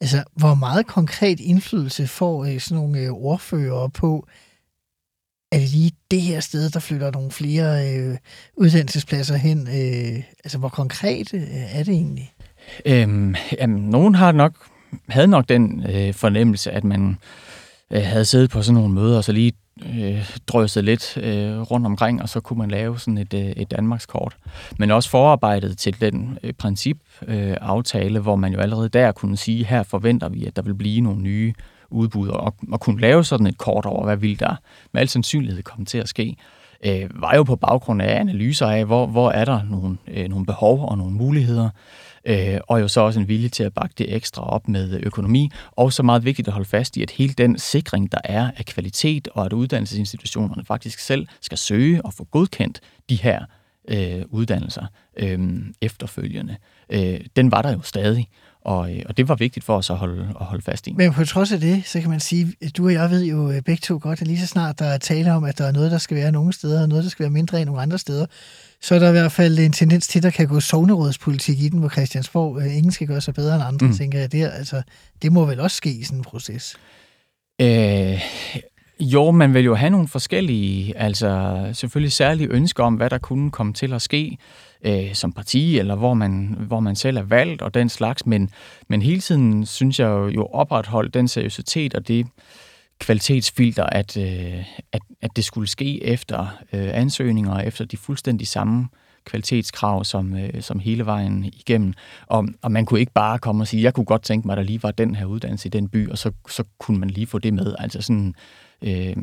[0.00, 4.26] Altså, hvor meget konkret indflydelse får øh, sådan nogle øh, ordfører på,
[5.52, 8.18] er det lige det her sted, der flytter nogle flere øh,
[8.56, 9.58] uddannelsespladser hen?
[9.68, 12.34] Øh, altså, hvor konkret øh, er det egentlig?
[12.86, 14.71] Øhm, jamen, nogen har nok
[15.08, 17.18] havde nok den øh, fornemmelse, at man
[17.90, 19.52] øh, havde siddet på sådan nogle møder, og så lige
[19.86, 23.70] øh, drøset lidt øh, rundt omkring, og så kunne man lave sådan et, øh, et
[23.70, 24.36] Danmarkskort.
[24.78, 29.64] Men også forarbejdet til den øh, principaftale, øh, hvor man jo allerede der kunne sige,
[29.64, 31.52] her forventer vi, at der vil blive nogle nye
[31.90, 34.56] udbud, og, og kunne lave sådan et kort over, hvad vil der
[34.92, 36.36] med al sandsynlighed komme til at ske,
[36.86, 40.46] øh, var jo på baggrund af analyser af, hvor, hvor er der nogle, øh, nogle
[40.46, 41.68] behov og nogle muligheder,
[42.24, 45.50] øh, og jo så også en vilje til at bakke det ekstra op med økonomi.
[45.70, 48.64] Og så meget vigtigt at holde fast i, at hele den sikring, der er af
[48.66, 52.80] kvalitet, og at uddannelsesinstitutionerne faktisk selv skal søge og få godkendt
[53.10, 53.44] de her
[53.88, 54.86] øh, uddannelser
[55.18, 55.40] øh,
[55.80, 56.56] efterfølgende,
[56.88, 58.28] øh, den var der jo stadig.
[58.64, 60.92] Og, øh, og det var vigtigt for os at holde, at holde fast i.
[60.92, 63.50] Men på trods af det, så kan man sige, at du og jeg ved jo
[63.50, 65.72] øh, begge to godt, at lige så snart der er tale om, at der er
[65.72, 67.98] noget, der skal være nogle steder, og noget, der skal være mindre end nogle andre
[67.98, 68.26] steder,
[68.82, 71.68] så er der i hvert fald en tendens til, at der kan gå sovnerådspolitik i
[71.68, 73.92] den, hvor Christiansborg øh, ingen skal gøre sig bedre end andre, mm.
[73.92, 74.32] tænker jeg.
[74.32, 74.82] Det, altså,
[75.22, 76.76] det må vel også ske i sådan en proces?
[77.60, 78.20] Øh,
[79.00, 83.50] jo, man vil jo have nogle forskellige, altså selvfølgelig særlige ønsker om, hvad der kunne
[83.50, 84.38] komme til at ske
[84.86, 88.50] øh, som parti, eller hvor man, hvor man selv er valgt og den slags, men,
[88.88, 92.26] men hele tiden synes jeg jo, jo opretholdt den seriøsitet og det
[92.98, 98.88] kvalitetsfilter, at, øh, at, at det skulle ske efter øh, ansøgninger, efter de fuldstændig samme
[99.24, 101.94] kvalitetskrav som, øh, som hele vejen igennem.
[102.26, 104.56] Og, og man kunne ikke bare komme og sige, jeg kunne godt tænke mig, at
[104.56, 107.26] der lige var den her uddannelse i den by, og så, så kunne man lige
[107.26, 107.74] få det med.
[107.78, 108.34] Altså sådan,
[108.82, 109.16] øh,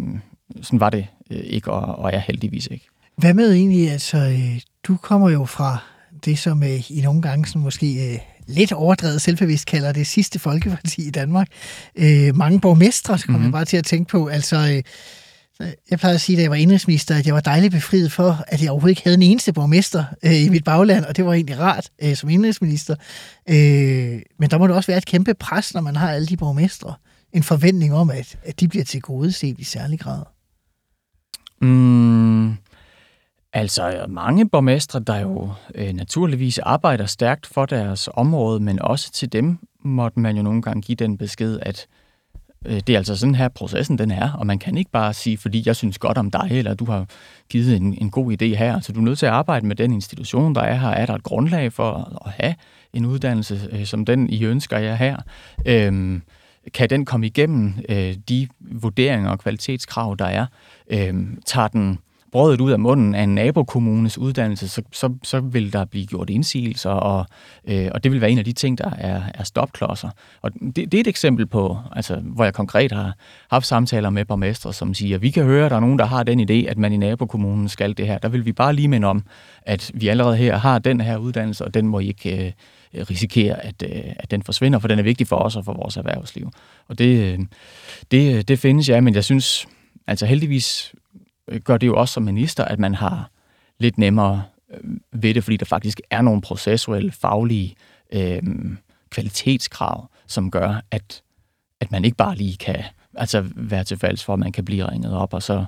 [0.61, 2.85] sådan var det øh, ikke, og, og er heldigvis ikke.
[3.15, 5.77] Hvad med egentlig, altså, øh, du kommer jo fra
[6.25, 10.39] det, som øh, i nogle gange sådan måske øh, lidt overdrevet selvbevidst kalder det sidste
[10.39, 11.47] folkeparti i Danmark.
[11.95, 13.47] Øh, mange borgmestre, så kommer mm-hmm.
[13.47, 14.27] jeg bare til at tænke på.
[14.27, 14.83] Altså, øh,
[15.89, 18.61] jeg plejer at sige, da jeg var indrigsminister, at jeg var dejligt befriet for, at
[18.61, 21.59] jeg overhovedet ikke havde en eneste borgmester øh, i mit bagland, og det var egentlig
[21.59, 22.95] rart øh, som indrigsminister.
[23.49, 26.37] Øh, men der må det også være et kæmpe pres, når man har alle de
[26.37, 26.93] borgmestre.
[27.33, 30.23] En forventning om, at, at de bliver til gode set i særlig grad.
[31.61, 32.47] Mm,
[33.53, 39.33] Altså mange borgmestre, der jo øh, naturligvis arbejder stærkt for deres område, men også til
[39.33, 41.87] dem måtte man jo nogle gange give den besked, at
[42.65, 45.37] øh, det er altså sådan her processen den er, og man kan ikke bare sige,
[45.37, 47.05] fordi jeg synes godt om dig, eller du har
[47.49, 48.71] givet en, en god idé her.
[48.71, 50.89] Så altså, du er nødt til at arbejde med den institution, der er her.
[50.89, 52.55] Er der et grundlag for at have
[52.93, 55.17] en uddannelse, øh, som den I ønsker jer her?
[55.65, 56.19] Øh,
[56.73, 60.45] kan den komme igennem øh, de vurderinger og kvalitetskrav, der er?
[60.89, 61.13] Øh,
[61.45, 61.99] tager den
[62.31, 66.29] brødet ud af munden af en nabokommunes uddannelse, så, så, så vil der blive gjort
[66.29, 67.25] indsigelser, og,
[67.65, 70.09] øh, og det vil være en af de ting, der er, er stopklodser.
[70.41, 73.13] Og det, det er et eksempel på, altså, hvor jeg konkret har
[73.51, 76.23] haft samtaler med borgmestre, som siger, vi kan høre, at der er nogen, der har
[76.23, 78.17] den idé, at man i nabokommunen skal det her.
[78.17, 79.23] Der vil vi bare lige minde om,
[79.61, 82.55] at vi allerede her har den her uddannelse, og den må I ikke
[82.93, 85.73] øh, risikere, at, øh, at den forsvinder, for den er vigtig for os og for
[85.73, 86.51] vores erhvervsliv.
[86.87, 87.39] Og det, øh,
[88.11, 89.67] det, øh, det findes, ja, men jeg synes,
[90.07, 90.93] altså heldigvis
[91.63, 93.31] gør det jo også som minister, at man har
[93.79, 97.75] lidt nemmere øh, ved det, fordi der faktisk er nogle processuelle, faglige
[98.13, 98.41] øh,
[99.09, 101.21] kvalitetskrav, som gør, at,
[101.81, 102.83] at man ikke bare lige kan
[103.15, 105.65] altså være tilfældes for, at man kan blive ringet op, og så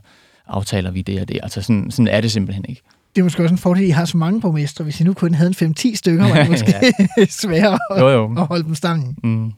[0.47, 1.39] aftaler vi det og det.
[1.43, 2.81] Altså sådan, sådan er det simpelthen ikke.
[3.15, 4.83] Det er måske også en fordel, at I har så mange borgmestre.
[4.83, 6.73] Hvis I nu kun havde en 5-10 stykker, var det måske
[7.29, 8.35] sværere jo, jo.
[8.37, 9.17] at holde dem sammen.
[9.23, 9.51] Mm.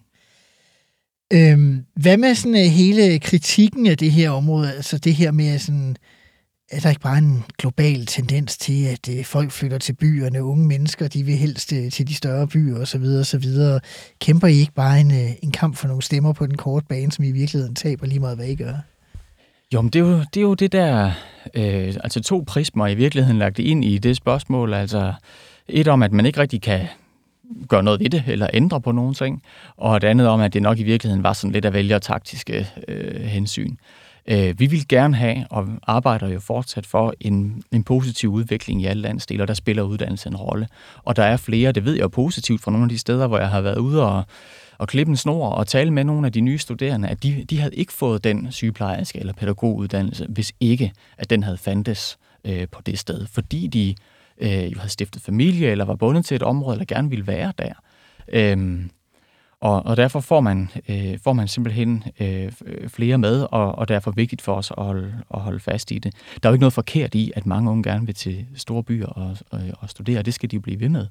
[1.33, 4.73] Øhm, hvad med sådan uh, hele kritikken af det her område?
[4.73, 5.95] Altså det her med sådan,
[6.73, 10.67] er der ikke bare en global tendens til, at øh, folk flytter til byerne, unge
[10.67, 13.03] mennesker, de vil helst øh, til de større byer osv.
[13.19, 13.45] osv.
[14.19, 17.11] Kæmper I ikke bare en, øh, en kamp for nogle stemmer på den korte bane,
[17.11, 18.73] som I i virkeligheden taber lige meget, hvad I gør?
[19.73, 21.11] Jo, men det er jo det, er jo det der,
[21.53, 24.73] øh, altså to prismer i virkeligheden lagt ind i det spørgsmål.
[24.73, 25.13] Altså
[25.67, 26.87] et om, at man ikke rigtig kan
[27.69, 29.43] gøre noget ved det, eller ændre på nogle ting,
[29.77, 33.21] og et andet om, at det nok i virkeligheden var sådan lidt af vælgertaktiske øh,
[33.21, 33.71] hensyn.
[33.71, 33.77] Øh,
[34.27, 38.85] Øh, vi vil gerne have, og arbejder jo fortsat for, en, en positiv udvikling i
[38.85, 40.67] alle landsdele, og der spiller uddannelse en rolle.
[41.03, 43.37] Og der er flere, det ved jeg jo positivt fra nogle af de steder, hvor
[43.37, 44.23] jeg har været ude og,
[44.77, 47.59] og klippe en snor og tale med nogle af de nye studerende, at de, de
[47.59, 52.81] havde ikke fået den sygeplejerske eller pædagoguddannelse, hvis ikke, at den havde fandtes øh, på
[52.85, 53.95] det sted, fordi de
[54.37, 57.53] øh, jo havde stiftet familie, eller var bundet til et område, eller gerne ville være
[57.57, 57.73] der.
[58.27, 58.89] Øhm,
[59.63, 63.87] og, og derfor får man, øh, får man simpelthen øh, øh, flere med, og, og
[63.87, 66.13] derfor vigtigt for os at holde, at holde fast i det.
[66.43, 69.07] Der er jo ikke noget forkert i, at mange unge gerne vil til store byer
[69.07, 71.07] og, og, og studere, og det skal de jo blive ved med.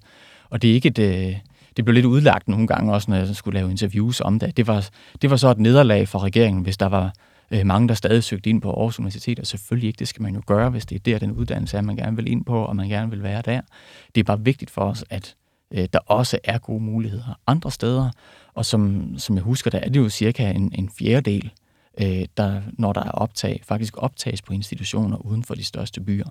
[0.51, 0.99] Og det er ikke et...
[0.99, 1.37] Øh,
[1.77, 4.57] det blev lidt udlagt nogle gange også, når jeg skulle lave interviews om det.
[4.57, 4.89] Det var,
[5.23, 7.13] det var så et nederlag for regeringen, hvis der var
[7.51, 10.35] øh, mange, der stadig søgte ind på Aarhus Universitet, og selvfølgelig ikke, det skal man
[10.35, 12.77] jo gøre, hvis det er der, den uddannelse er, man gerne vil ind på, og
[12.77, 13.61] man gerne vil være der.
[14.15, 15.35] Det er bare vigtigt for os, at
[15.73, 18.11] øh, der også er gode muligheder andre steder,
[18.55, 21.53] og som, som jeg husker, der er det jo cirka en, en fjerdedel,
[22.01, 26.29] øh, der, når der er optag, faktisk optages på institutioner uden for de største byer.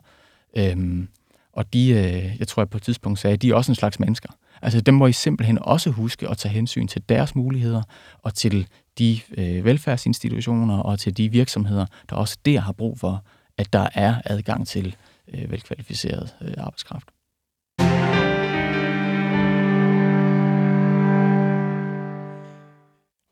[0.57, 1.07] Øhm,
[1.53, 3.99] og de, øh, jeg tror jeg på et tidspunkt sagde, de er også en slags
[3.99, 4.29] mennesker.
[4.61, 7.81] Altså dem må I simpelthen også huske at tage hensyn til deres muligheder
[8.19, 13.23] og til de øh, velfærdsinstitutioner og til de virksomheder, der også der har brug for,
[13.57, 14.95] at der er adgang til
[15.33, 17.07] øh, velkvalificeret øh, arbejdskraft.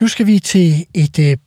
[0.02, 1.38] Nu skal vi til et øh,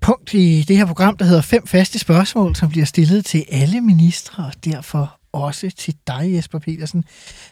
[0.00, 3.80] punkt i det her program, der hedder fem faste spørgsmål, som bliver stillet til alle
[3.80, 7.04] ministre, og derfor også til dig, Jesper Petersen.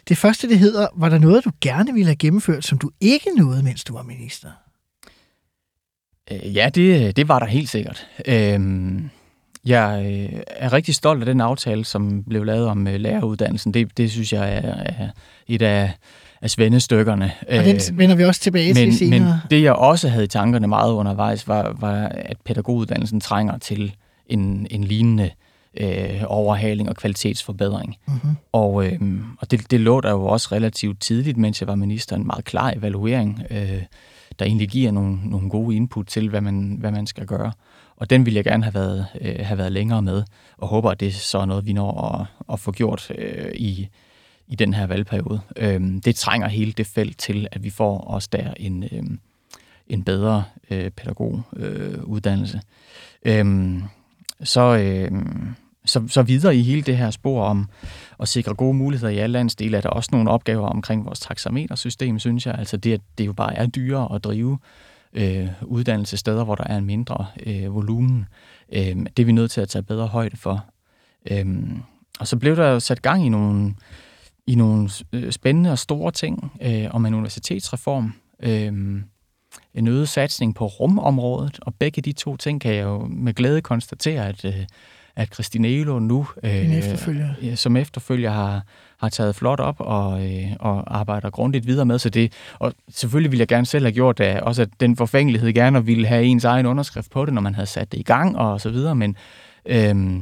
[0.09, 3.29] Det første, det hedder, var der noget, du gerne ville have gennemført, som du ikke
[3.37, 4.49] nåede, mens du var minister?
[6.31, 8.07] Øh, ja, det, øh, det var der helt sikkert.
[8.25, 9.09] Øhm,
[9.65, 13.73] jeg øh, er rigtig stolt af den aftale, som blev lavet om læreruddannelsen.
[13.73, 15.09] Det, det synes jeg er, er
[15.47, 15.93] et af,
[16.41, 17.31] af svendestykkerne.
[17.49, 19.19] Og den vender vi også tilbage men, til senere.
[19.19, 23.95] Men det, jeg også havde i tankerne meget undervejs, var, var at pædagoguddannelsen trænger til
[24.27, 25.29] en, en lignende
[25.77, 27.95] øh, overhaling og kvalitetsforbedring.
[28.07, 28.35] Mm-hmm.
[28.51, 28.99] Og, øh,
[29.39, 32.45] og det, det lå der jo også relativt tidligt, mens jeg var minister, en meget
[32.45, 33.83] klar evaluering, øh,
[34.39, 37.51] der egentlig giver nogle, nogle gode input til, hvad man, hvad man skal gøre.
[37.97, 40.23] Og den vil jeg gerne have været, øh, have været længere med,
[40.57, 43.87] og håber, at det så er noget, vi når at, at få gjort øh, i,
[44.49, 45.41] i den her valgperiode.
[45.55, 49.03] Øh, det trænger hele det felt til, at vi får os der en, øh,
[49.87, 52.61] en bedre øh, pædagoguddannelse.
[53.25, 53.81] Øh, øh,
[54.43, 55.11] så, øh,
[55.85, 57.69] så, så videre i hele det her spor om
[58.19, 62.19] at sikre gode muligheder i alle landsdele, er der også nogle opgaver omkring vores taxametersystem,
[62.19, 62.55] synes jeg.
[62.55, 64.59] Altså det, at det jo bare er dyrere at drive
[65.13, 68.25] øh, uddannelsessteder, hvor der er en mindre øh, volumen.
[68.73, 70.65] Øh, det er vi nødt til at tage bedre højde for.
[71.31, 71.45] Øh,
[72.19, 73.73] og så blev der jo sat gang i nogle,
[74.49, 78.13] i nogle øh, spændende og store ting øh, om en universitetsreform.
[78.43, 79.01] Øh,
[79.73, 83.61] en øget satsning på rumområdet, og begge de to ting kan jeg jo med glæde
[83.61, 84.65] konstatere, at, øh,
[85.15, 87.55] at Christine Elo nu øh, efterfølger.
[87.55, 88.63] som efterfølger har,
[88.99, 91.99] har taget flot op og, øh, og arbejder grundigt videre med.
[91.99, 95.53] Så det, og selvfølgelig ville jeg gerne selv have gjort det, også at den forfængelighed
[95.53, 98.37] gerne ville have ens egen underskrift på det, når man havde sat det i gang
[98.37, 99.15] og så videre, men
[99.65, 100.21] øh,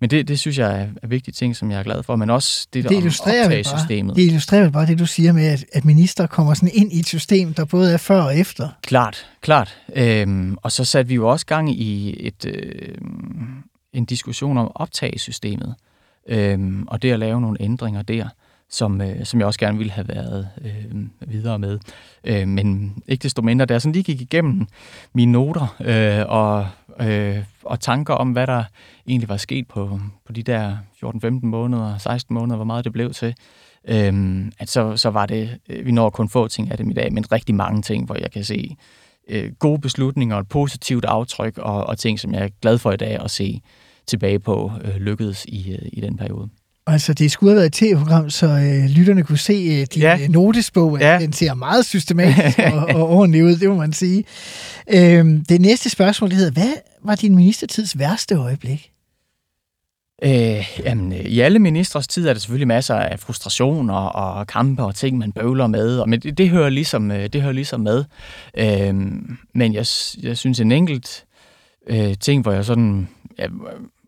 [0.00, 2.66] men det, det synes jeg er vigtige ting, som jeg er glad for, men også
[2.72, 4.16] det, der det illustrerer systemet.
[4.16, 7.06] Det illustrerer bare det, du siger med, at, at minister kommer sådan ind i et
[7.06, 8.68] system, der både er før og efter.
[8.82, 9.76] Klart, klart.
[9.94, 12.94] Øhm, og så satte vi jo også gang i et, øh,
[13.92, 15.74] en diskussion om optagesystemet,
[16.28, 18.28] øhm, og det at lave nogle ændringer der,
[18.70, 21.78] som, øh, som jeg også gerne ville have været øh, videre med.
[22.24, 24.66] Øh, men ikke desto mindre, da jeg sådan lige gik igennem
[25.12, 26.68] mine noter øh, og,
[27.00, 28.64] øh, og tanker om, hvad der
[29.06, 33.12] egentlig var sket på, på de der 14-15 måneder, 16 måneder, hvor meget det blev
[33.12, 33.34] til,
[33.88, 36.94] øh, at så, så var det, øh, vi når kun få ting af dem i
[36.94, 38.76] dag, men rigtig mange ting, hvor jeg kan se
[39.28, 42.92] øh, gode beslutninger og et positivt aftryk, og, og ting, som jeg er glad for
[42.92, 43.60] i dag at se
[44.06, 46.48] tilbage på øh, lykkedes i, øh, i den periode.
[46.86, 50.28] Altså, det skulle have været et tv-program, så øh, lytterne kunne se øh, din ja.
[50.28, 50.98] notesbog.
[51.00, 51.18] Ja.
[51.18, 54.24] Den ser meget systematisk og, og ordentligt ud, det må man sige.
[54.90, 56.72] Øhm, det næste spørgsmål, det hedder, hvad
[57.04, 58.92] var din ministertids værste øjeblik?
[60.22, 64.94] Øh, jamen, I alle ministres tid er der selvfølgelig masser af frustrationer og kampe og
[64.94, 68.04] ting, man bøvler med, og men det, det, hører, ligesom, øh, det hører ligesom med.
[68.58, 68.94] Øh,
[69.54, 69.86] men jeg,
[70.22, 71.24] jeg synes en enkelt
[71.86, 73.46] øh, ting, hvor jeg sådan, ja,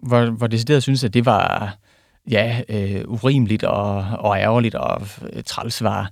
[0.03, 1.77] hvor, hvor decideret synes, at det var
[2.31, 6.11] ja, øh, urimeligt og, og ærgerligt og øh, træls var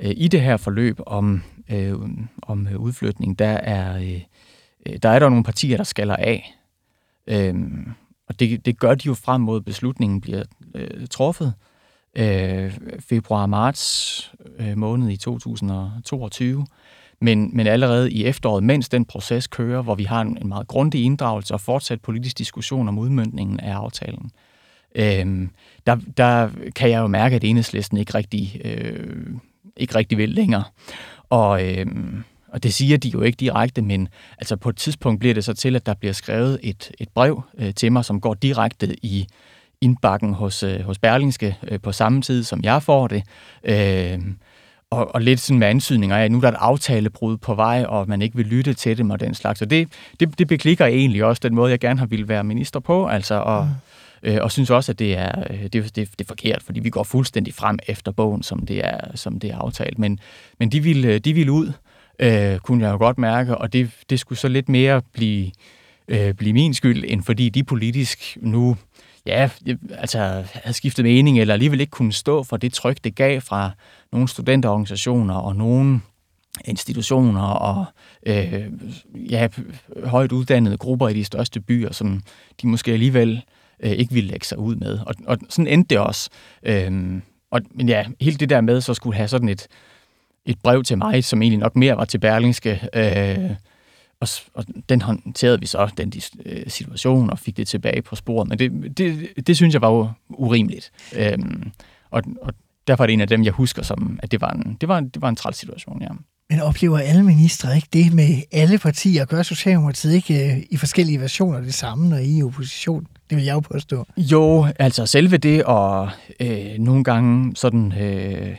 [0.00, 1.94] øh, i det her forløb om, øh,
[2.42, 4.22] om øh, udflytning, der er, øh,
[4.86, 6.54] øh der er der nogle partier, der skaller af.
[7.26, 7.54] Øh,
[8.28, 10.42] og det, det gør de jo frem mod beslutningen bliver
[10.74, 11.54] øh, truffet
[12.16, 16.66] øh, februar-marts øh, måned i 2022.
[17.20, 20.68] Men, men allerede i efteråret, mens den proces kører, hvor vi har en, en meget
[20.68, 24.47] grundig inddragelse og fortsat politisk diskussion om udmyndningen af aftalen, øh,
[24.94, 25.50] Øhm,
[25.86, 29.26] der, der kan jeg jo mærke, at enhedslisten ikke rigtig, øh,
[29.76, 30.64] ikke rigtig vil længere.
[31.30, 31.86] Og, øh,
[32.48, 35.52] og det siger de jo ikke direkte, men altså på et tidspunkt bliver det så
[35.54, 39.26] til, at der bliver skrevet et, et brev øh, til mig, som går direkte i
[39.80, 43.22] indbakken hos, øh, hos Berlingske øh, på samme tid, som jeg får det.
[43.64, 44.18] Øh,
[44.90, 47.84] og, og lidt sådan med ansydninger af, at nu der er et aftalebrud på vej,
[47.88, 49.62] og man ikke vil lytte til dem og den slags.
[49.62, 49.88] Og det,
[50.20, 53.34] det, det beklikker egentlig også den måde, jeg gerne har ville være minister på, altså,
[53.34, 53.70] og, mm
[54.22, 56.90] øh, og synes også, at det er, øh, det, det, det er forkert, fordi vi
[56.90, 59.98] går fuldstændig frem efter bogen, som det er, som det er aftalt.
[59.98, 60.18] Men,
[60.58, 61.72] men de, ville, de ville ud,
[62.18, 65.50] øh, kunne jeg jo godt mærke, og det, det skulle så lidt mere blive,
[66.08, 68.76] øh, blive min skyld, end fordi de politisk nu
[69.26, 69.50] ja,
[69.90, 73.70] altså havde skiftet mening, eller alligevel ikke kunne stå for det tryk, det gav fra
[74.12, 76.00] nogle studenterorganisationer og nogle
[76.64, 77.84] institutioner og
[78.26, 78.70] øh,
[79.14, 79.48] ja,
[80.04, 82.22] højt uddannede grupper i de største byer, som
[82.62, 83.42] de måske alligevel
[83.80, 84.98] øh, ikke ville lægge sig ud med.
[85.06, 86.30] Og, og sådan endte det også.
[86.62, 89.66] Øhm, og, men ja, helt det der med, så skulle have sådan et,
[90.46, 93.50] et brev til mig, som egentlig nok mere var til Berlingske, øh,
[94.20, 96.12] og, og den håndterede vi så, den
[96.46, 98.48] øh, situation, og fik det tilbage på sporet.
[98.48, 100.92] Men det, det, det synes jeg var jo urimeligt.
[101.16, 101.72] Øhm,
[102.10, 102.54] og, og
[102.86, 105.00] derfor er det en af dem, jeg husker som, at det var en, det var,
[105.00, 106.08] det var en træls situation, ja.
[106.50, 109.24] Men oplever alle ministre ikke det med alle partier?
[109.24, 113.06] Gør Socialdemokratiet ikke øh, i forskellige versioner det samme, når I er i opposition?
[113.30, 114.06] Det vil jeg jo påstå.
[114.16, 117.92] Jo, altså selve det, og øh, nogle gange sådan...
[118.00, 118.56] Øh,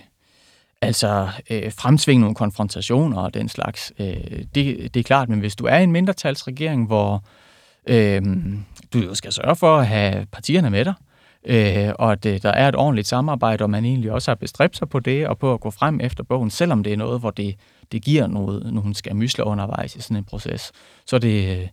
[0.81, 3.93] altså øh, fremsvinge nogle konfrontationer og den slags.
[3.99, 4.15] Øh,
[4.55, 7.23] det, det er klart, men hvis du er en mindretalsregering, hvor
[7.87, 8.21] øh,
[8.93, 10.93] du jo skal sørge for at have partierne med dig,
[11.45, 14.77] øh, og at øh, der er et ordentligt samarbejde, og man egentlig også har bestræbt
[14.77, 17.31] sig på det, og på at gå frem efter bogen, selvom det er noget, hvor
[17.31, 17.55] det,
[17.91, 20.71] det giver noget, nogle mysle undervejs i sådan en proces,
[21.05, 21.67] så, det, øh,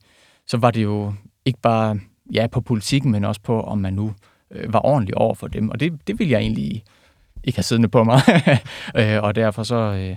[0.46, 1.98] så var det jo ikke bare
[2.33, 4.14] ja, på politikken, men også på, om man nu
[4.50, 5.70] øh, var ordentlig over for dem.
[5.70, 6.85] Og det, det vil jeg egentlig
[7.44, 8.20] ikke have siddende på mig.
[8.98, 10.16] øh, og derfor så, øh,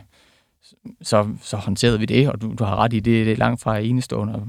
[1.01, 3.61] så, så håndterede vi det, og du, du har ret i det, det er langt
[3.61, 4.47] fra enestående, og,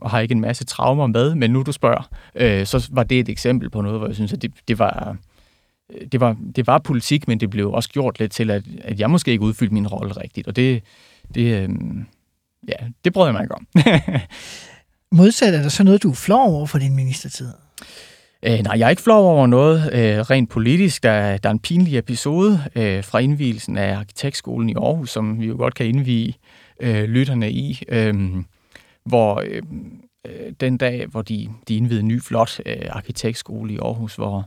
[0.00, 3.20] og har ikke en masse traumer med, men nu du spørger, øh, så var det
[3.20, 5.16] et eksempel på noget, hvor jeg synes, at det, det var...
[6.12, 9.10] Det var, det var politik, men det blev også gjort lidt til, at, at jeg
[9.10, 10.48] måske ikke udfyldte min rolle rigtigt.
[10.48, 10.82] Og det,
[11.34, 11.68] det, øh,
[12.68, 12.74] ja,
[13.04, 13.66] det brød jeg mig ikke om.
[15.18, 17.48] Modsat er der så noget, du er flov over for din ministertid?
[18.42, 21.02] Øh, nej, jeg er ikke flov over noget øh, rent politisk.
[21.02, 25.46] Der, der er en pinlig episode øh, fra indvielsen af Arkitektskolen i Aarhus, som vi
[25.46, 26.36] jo godt kan indvige
[26.80, 28.14] øh, lytterne i, øh,
[29.04, 29.62] hvor øh,
[30.26, 34.38] øh, den dag, hvor de, de indvidede en ny, flot øh, arkitektskole i Aarhus, hvor
[34.38, 34.44] øh,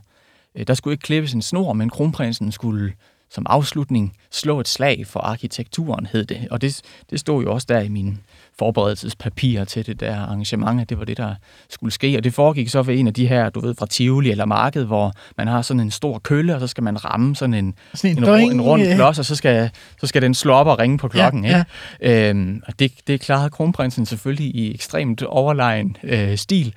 [0.66, 2.92] der skulle ikke klippes en snor, men kronprinsen skulle
[3.30, 6.48] som afslutning slå et slag for arkitekturen, hed det.
[6.50, 8.18] Og det, det stod jo også der i min
[8.58, 11.34] forberedelsespapirer til det der arrangement, at det var det, der
[11.68, 12.16] skulle ske.
[12.16, 14.84] Og det foregik så ved en af de her, du ved, fra Tivoli eller Marked,
[14.84, 18.18] hvor man har sådan en stor kølle, og så skal man ramme sådan en, sådan
[18.18, 20.78] en, en, en, en rund klods, og så skal, så skal den slå op og
[20.78, 21.44] ringe på klokken.
[21.44, 21.64] Ja,
[22.00, 22.28] ikke?
[22.28, 26.74] Øhm, og det, det klarede kronprinsen selvfølgelig i ekstremt overlegen øh, stil.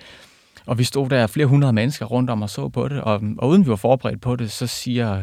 [0.70, 3.50] Og vi stod der flere hundrede mennesker rundt om og så på det, og, og
[3.50, 5.18] uden vi var forberedt på det, så siger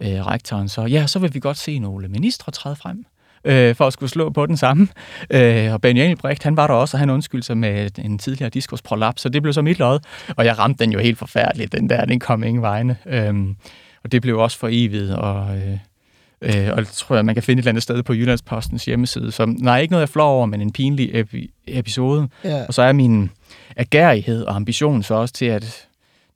[0.00, 3.04] øh, rektoren så, ja, så vil vi godt se nogle ministre træde frem
[3.44, 4.88] øh, for at skulle slå på den samme.
[5.30, 8.50] Øh, og Benny Engelbrecht, han var der også, og han undskyldte sig med en tidligere
[8.50, 9.98] diskusprolaps, så det blev så mit lod,
[10.36, 12.96] og jeg ramte den jo helt forfærdeligt, den der, den kom ingen vegne.
[13.06, 13.34] Øh,
[14.04, 15.56] og det blev også for evigt, og...
[15.56, 15.78] Øh,
[16.44, 19.32] Øh, og det tror jeg, man kan finde et eller andet sted på Jyllandspostens hjemmeside.
[19.32, 22.28] Så nej, ikke noget, jeg flår over, men en pinlig epi- episode.
[22.44, 22.64] Ja.
[22.66, 23.30] Og så er min
[23.76, 25.86] agerighed og ambition så også til, at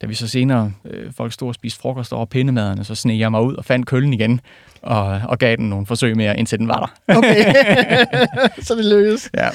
[0.00, 3.30] da vi så senere, øh, folk stod og spiste frokost over pindemaderne, så sneg jeg
[3.30, 4.40] mig ud og fandt køllen igen,
[4.82, 7.16] og, og gav den nogle forsøg mere, indtil den var der.
[7.16, 7.54] Okay,
[8.66, 9.30] så det lykkedes.
[9.34, 9.48] Ja.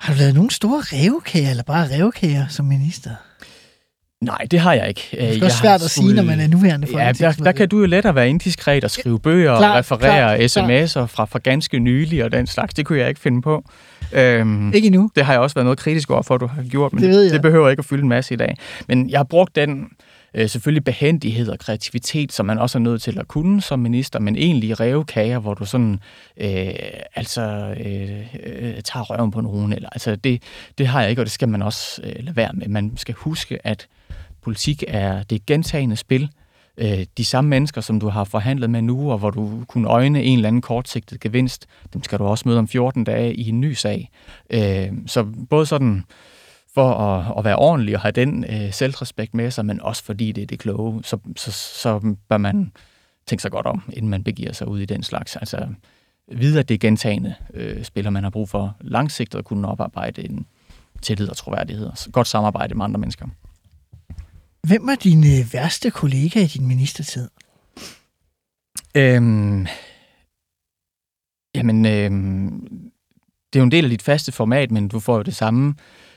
[0.00, 3.10] Har du lavet nogle store revkager, eller bare revkager som minister?
[4.20, 5.08] Nej, det har jeg ikke.
[5.10, 7.78] Det er jeg svært at sige, når man er nuværende Ja, der, der kan du
[7.78, 12.32] jo lettere være indiskret og skrive bøger og referere sms'er fra, fra ganske nylig og
[12.32, 12.74] den slags.
[12.74, 13.64] Det kunne jeg ikke finde på.
[14.12, 15.10] Øhm, ikke endnu.
[15.16, 17.10] Det har jeg også været noget kritisk over for, at du har gjort, men det,
[17.10, 17.32] ved jeg.
[17.32, 18.56] det behøver ikke at fylde en masse i dag.
[18.88, 19.88] Men jeg har brugt den
[20.36, 24.18] Øh, selvfølgelig behendighed og kreativitet, som man også er nødt til at kunne som minister,
[24.18, 26.00] men egentlig revkager, hvor du sådan
[26.36, 26.68] øh,
[27.14, 29.72] altså øh, øh, tager røven på nogen.
[29.72, 30.42] Eller, altså det,
[30.78, 32.68] det har jeg ikke, og det skal man også øh, lade være med.
[32.68, 33.86] Man skal huske, at
[34.42, 36.30] politik er det gentagende spil,
[36.78, 40.22] øh, de samme mennesker, som du har forhandlet med nu, og hvor du kunne øjne
[40.22, 43.60] en eller anden kortsigtet gevinst, dem skal du også møde om 14 dage i en
[43.60, 44.10] ny sag.
[44.50, 46.04] Øh, så både sådan
[46.74, 50.32] for at, at være ordentlig og have den øh, selvrespekt med sig, men også fordi
[50.32, 52.72] det er det kloge, så, så, så bør man
[53.26, 55.36] tænke sig godt om, inden man begiver sig ud i den slags.
[55.36, 55.66] Altså
[56.32, 60.24] vide, at det er gentagende øh, spiller, man har brug for langsigtet at kunne oparbejde
[60.24, 60.46] en
[61.02, 63.26] tillid og troværdighed og godt samarbejde med andre mennesker.
[64.66, 67.28] Hvem var din øh, værste kollega i din ministertid?
[68.96, 69.66] Øhm,
[71.54, 72.68] jamen, øhm,
[73.52, 75.74] det er jo en del af dit faste format, men du får jo det samme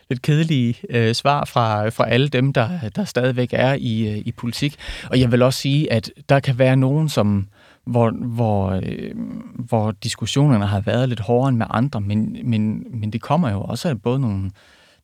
[0.10, 4.32] lidt kedelige øh, svar fra, fra alle dem, der, der stadigvæk er i, øh, i
[4.32, 4.76] politik.
[5.10, 7.47] Og jeg vil også sige, at der kan være nogen, som
[7.86, 9.12] hvor, hvor, øh,
[9.54, 13.62] hvor diskussionerne har været lidt hårdere end med andre, men, men, men det kommer jo
[13.62, 14.52] også af både nogle,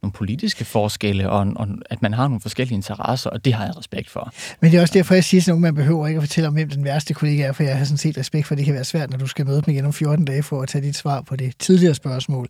[0.01, 3.77] nogle politiske forskelle, og, og at man har nogle forskellige interesser, og det har jeg
[3.77, 4.33] respekt for.
[4.61, 6.69] Men det er også derfor, jeg siger sådan man behøver ikke at fortælle om, hvem
[6.69, 8.83] den værste kollega er, for jeg har sådan set respekt for, at det kan være
[8.83, 11.21] svært, når du skal møde dem igen om 14 dage for at tage dit svar
[11.21, 12.47] på det tidligere spørgsmål.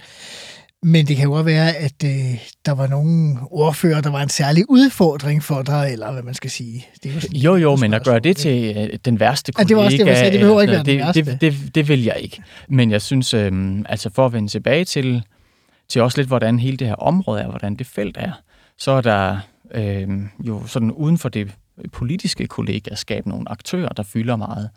[0.83, 2.11] Men det kan jo også være, at øh,
[2.65, 6.49] der var nogle ordfører, der var en særlig udfordring for dig, eller hvad man skal
[6.49, 6.87] sige.
[7.03, 9.63] Det er jo, sådan, jo, jo, men at gøre det til øh, den værste kollega...
[9.63, 10.31] Ja, det var også det, jeg sagde.
[10.31, 11.25] Det behøver ikke være det, den værste.
[11.25, 12.41] Det, det, det vil jeg ikke.
[12.69, 13.51] Men jeg synes, øh,
[13.89, 15.23] altså for at vende tilbage til,
[15.87, 18.31] til også lidt, hvordan hele det her område er, hvordan det felt er,
[18.77, 19.39] så er der
[19.71, 20.09] øh,
[20.39, 21.55] jo sådan uden for det
[21.93, 24.69] politiske kollegaskab nogle aktører, der fylder meget.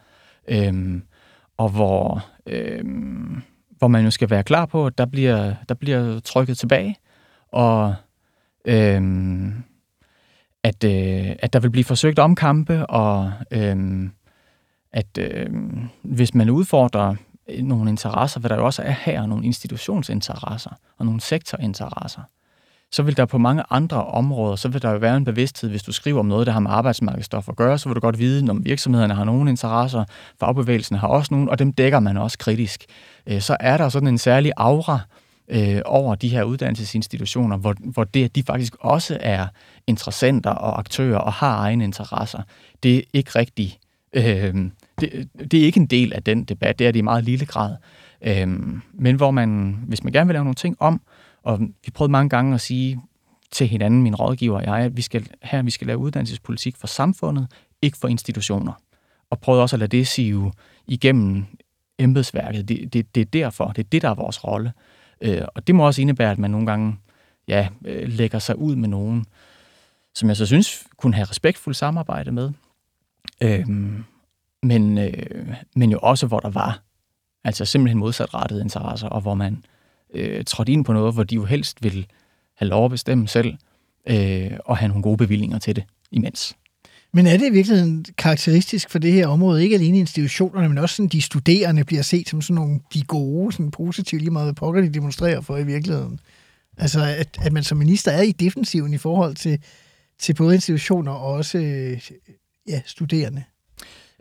[0.48, 1.00] Øh,
[1.56, 2.24] og hvor...
[2.46, 2.84] Øh,
[3.78, 6.96] hvor man jo skal være klar på, at der bliver, der bliver trykket tilbage,
[7.52, 7.94] og
[8.64, 9.02] øh,
[10.62, 14.08] at, øh, at der vil blive forsøgt omkampe, og øh,
[14.92, 15.50] at øh,
[16.02, 17.14] hvis man udfordrer
[17.48, 22.22] Øh, nogle interesser, hvad der jo også er her nogle institutionsinteresser og nogle sektorinteresser
[22.92, 25.82] så vil der på mange andre områder, så vil der jo være en bevidsthed, hvis
[25.82, 28.50] du skriver om noget, der har med arbejdsmarkedsstof at gøre, så vil du godt vide,
[28.50, 30.04] om virksomhederne har nogle interesser,
[30.40, 32.84] fagbevægelsen har også nogle, og dem dækker man også kritisk.
[33.26, 35.00] Øh, så er der sådan en særlig aura
[35.48, 39.46] øh, over de her uddannelsesinstitutioner, hvor, hvor det, at de faktisk også er
[39.86, 42.42] interessenter og aktører og har egne interesser,
[42.82, 43.78] det er ikke rigtigt.
[44.12, 44.54] Øh,
[45.00, 47.46] det, det er ikke en del af den debat, det er det i meget lille
[47.46, 47.76] grad.
[48.22, 51.00] Øhm, men hvor man, hvis man gerne vil lave nogle ting om,
[51.42, 53.00] og vi prøvede mange gange at sige
[53.50, 56.86] til hinanden, min rådgiver og jeg, at vi skal, her vi skal lave uddannelsespolitik for
[56.86, 57.46] samfundet,
[57.82, 58.72] ikke for institutioner.
[59.30, 60.52] Og prøvede også at lade det sige
[60.86, 61.44] igennem
[61.98, 62.68] embedsværket.
[62.68, 64.72] Det, det, det er derfor, det er det, der er vores rolle.
[65.20, 66.96] Øh, og det må også indebære, at man nogle gange
[67.48, 69.26] ja, øh, lægger sig ud med nogen,
[70.14, 72.50] som jeg så synes kunne have respektfuldt samarbejde med.
[73.42, 74.04] Øhm,
[74.62, 76.82] men, øh, men jo også, hvor der var
[77.44, 79.64] altså simpelthen modsatrettede interesser, og hvor man
[80.14, 82.06] øh, trådte ind på noget, hvor de jo helst vil
[82.54, 83.54] have lov at bestemme selv,
[84.06, 86.56] øh, og have nogle gode bevillinger til det imens.
[87.12, 90.96] Men er det i virkeligheden karakteristisk for det her område, ikke alene institutionerne, men også
[90.96, 94.80] sådan, de studerende bliver set som sådan nogle de gode, sådan positive, lige meget pokker
[94.80, 96.20] de demonstrerer for i virkeligheden?
[96.76, 99.62] Altså, at, at man som minister er i defensiven i forhold til,
[100.18, 102.10] til både institutioner og også øh,
[102.68, 103.44] ja, studerende?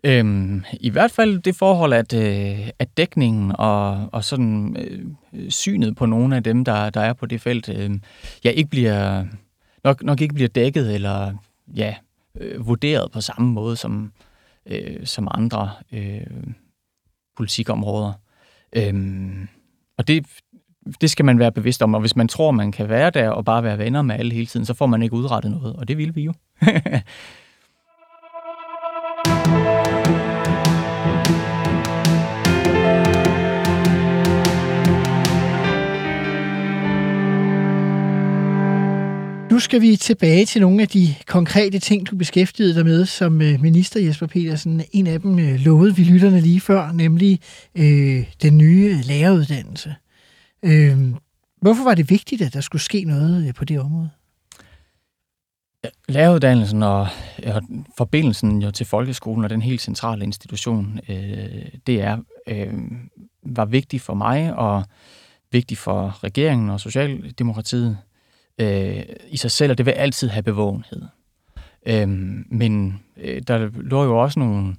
[0.04, 5.96] Øhm, I hvert fald det forhold, at, øh, at dækningen og, og sådan øh, synet
[5.96, 8.00] på nogle af dem, der, der er på det felt, øh,
[8.44, 9.26] ja, ikke bliver,
[9.84, 11.34] nok, nok ikke bliver dækket eller
[11.76, 11.96] ja,
[12.40, 14.12] øh, vurderet på samme måde som,
[14.66, 16.22] øh, som andre øh,
[17.38, 18.14] politikområder.
[18.74, 19.48] Øhm,
[19.98, 20.26] og det,
[21.02, 23.46] det skal man være bevidst om, og hvis man tror, man kan være der og
[23.46, 25.98] bare være venner med alle hele tiden, så får man ikke udrettet noget, og det
[25.98, 26.34] vil vi jo.
[39.58, 43.42] Nu skal vi tilbage til nogle af de konkrete ting, du beskæftigede dig med som
[43.42, 44.82] øh, minister Jesper Petersen.
[44.92, 47.40] En af dem øh, lovede vi lytterne lige før, nemlig
[47.76, 49.96] øh, den nye læreruddannelse.
[50.64, 50.98] Øh,
[51.62, 54.10] hvorfor var det vigtigt, at der skulle ske noget øh, på det område?
[56.10, 57.08] Læreruddannelsen og,
[57.46, 57.62] og
[57.98, 62.74] forbindelsen jo til folkeskolen og den helt centrale institution, øh, det er, øh,
[63.46, 64.84] var vigtigt for mig og
[65.52, 67.98] vigtigt for regeringen og Socialdemokratiet
[68.58, 71.02] øh, i sig selv, og det vil altid have bevågenhed.
[71.86, 72.10] Øh,
[72.50, 74.76] men øh, der lå jo også nogle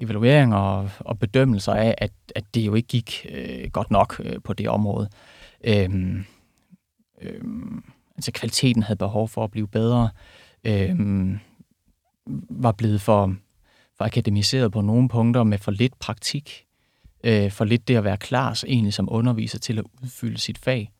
[0.00, 4.40] evalueringer og, og bedømmelser af, at, at det jo ikke gik øh, godt nok øh,
[4.44, 5.08] på det område.
[5.64, 6.16] Øh,
[7.22, 7.40] øh,
[8.16, 10.10] altså kvaliteten havde behov for at blive bedre.
[10.64, 10.96] Øh,
[12.50, 13.36] var blevet for,
[13.96, 16.66] for akademiseret på nogle punkter med for lidt praktik,
[17.24, 20.58] øh, for lidt det at være klar så egentlig som underviser til at udfylde sit
[20.58, 20.90] fag.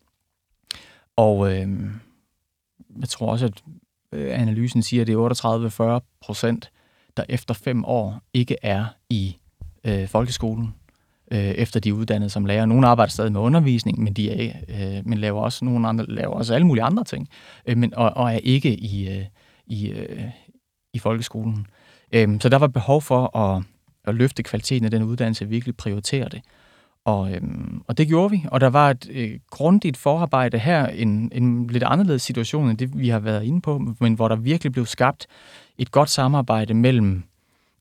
[1.17, 1.69] Og øh,
[3.01, 3.63] jeg tror også, at
[4.13, 6.71] øh, analysen siger, at det er 38-40 procent,
[7.17, 9.37] der efter fem år ikke er i
[9.85, 10.75] øh, folkeskolen,
[11.33, 12.67] øh, efter de er uddannet som lærer.
[12.67, 16.35] Nogle arbejder stadig med undervisning, men de er, øh, men laver også nogle andre, laver
[16.35, 17.29] også alle mulige andre ting,
[17.67, 19.25] øh, men, og, og er ikke i, øh,
[19.67, 20.25] i, øh,
[20.95, 21.67] i folkeskolen.
[22.13, 23.63] Øh, så der var behov for at,
[24.05, 26.43] at løfte kvaliteten af den uddannelse, virkelig prioritere det.
[27.07, 31.31] Og, øhm, og det gjorde vi, og der var et øh, grundigt forarbejde her, en,
[31.35, 34.73] en lidt anderledes situation end det, vi har været inde på, men hvor der virkelig
[34.73, 35.27] blev skabt
[35.79, 37.23] et godt samarbejde mellem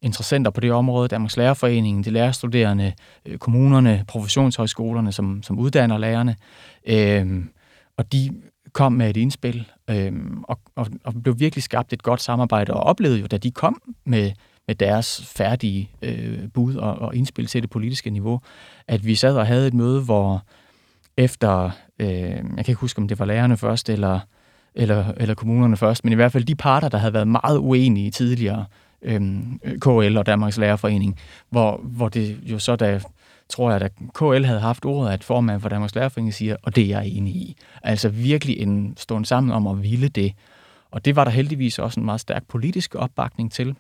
[0.02, 2.94] interessenter på det område, Danmarks Lærerforening, de lærerstuderende,
[3.26, 6.36] øh, kommunerne, professionshøjskolerne, som, som uddanner lærerne.
[6.88, 7.44] øh,
[7.98, 8.30] og de
[8.74, 10.12] kom med et indspil, øh,
[10.44, 13.82] og, og, og blev virkelig skabt et godt samarbejde, og oplevede jo, da de kom
[14.06, 14.32] med
[14.68, 18.42] med deres færdige øh, bud og, og indspil til det politiske niveau,
[18.88, 20.44] at vi sad og havde et møde, hvor
[21.18, 24.20] efter, øh, jeg kan ikke huske, om det var lærerne først, eller,
[24.76, 28.12] eller, eller kommunerne først, men i hvert fald de parter, der havde været meget uenige
[28.12, 28.66] tidligere,
[29.02, 29.22] øh,
[29.82, 33.00] KL og Danmarks Lærerforening, hvor, hvor det jo så da
[33.50, 36.84] tror jeg, at KL havde haft ordet, at formanden for Danmarks Lærerforening siger, og det
[36.84, 37.58] er jeg enig i.
[37.84, 40.34] Altså virkelig en stående sammen om at ville det.
[40.92, 43.76] Og det var der heldigvis også en meget stærk politisk opbakning til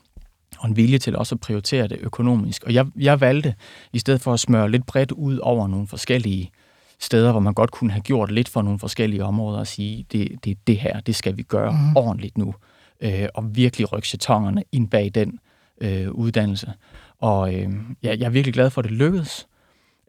[0.60, 2.64] og en vilje til også at prioritere det økonomisk.
[2.64, 3.56] Og jeg, jeg valgte,
[3.94, 6.52] i stedet for at smøre lidt bredt ud over nogle forskellige
[7.00, 10.32] steder, hvor man godt kunne have gjort lidt for nogle forskellige områder, og sige, det,
[10.44, 11.96] det det her, det skal vi gøre mm.
[11.96, 12.56] ordentligt nu,
[13.02, 15.40] øh, og virkelig rykke chetongerne ind bag den
[15.82, 16.74] øh, uddannelse.
[17.20, 17.70] Og øh,
[18.04, 19.48] ja, jeg er virkelig glad for, at det lykkedes.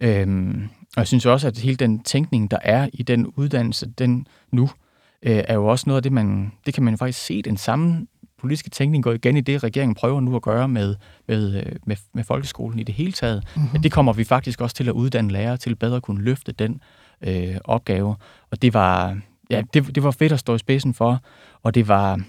[0.01, 0.55] Øh,
[0.97, 4.71] og jeg synes også, at hele den tænkning, der er i den uddannelse, den nu,
[5.23, 8.07] øh, er jo også noget af det, man, det kan man faktisk se den samme
[8.41, 10.97] politiske tænkning går igen i det, regeringen prøver nu at gøre med,
[11.29, 13.45] med, øh, med, med folkeskolen i det hele taget.
[13.57, 13.83] Mm-hmm.
[13.83, 16.81] Det kommer vi faktisk også til at uddanne lærere til bedre at kunne løfte den
[17.23, 18.17] øh, opgave.
[18.51, 19.19] Og det var,
[19.51, 21.23] ja, det, det var fedt at stå i spidsen for,
[21.63, 22.21] og det var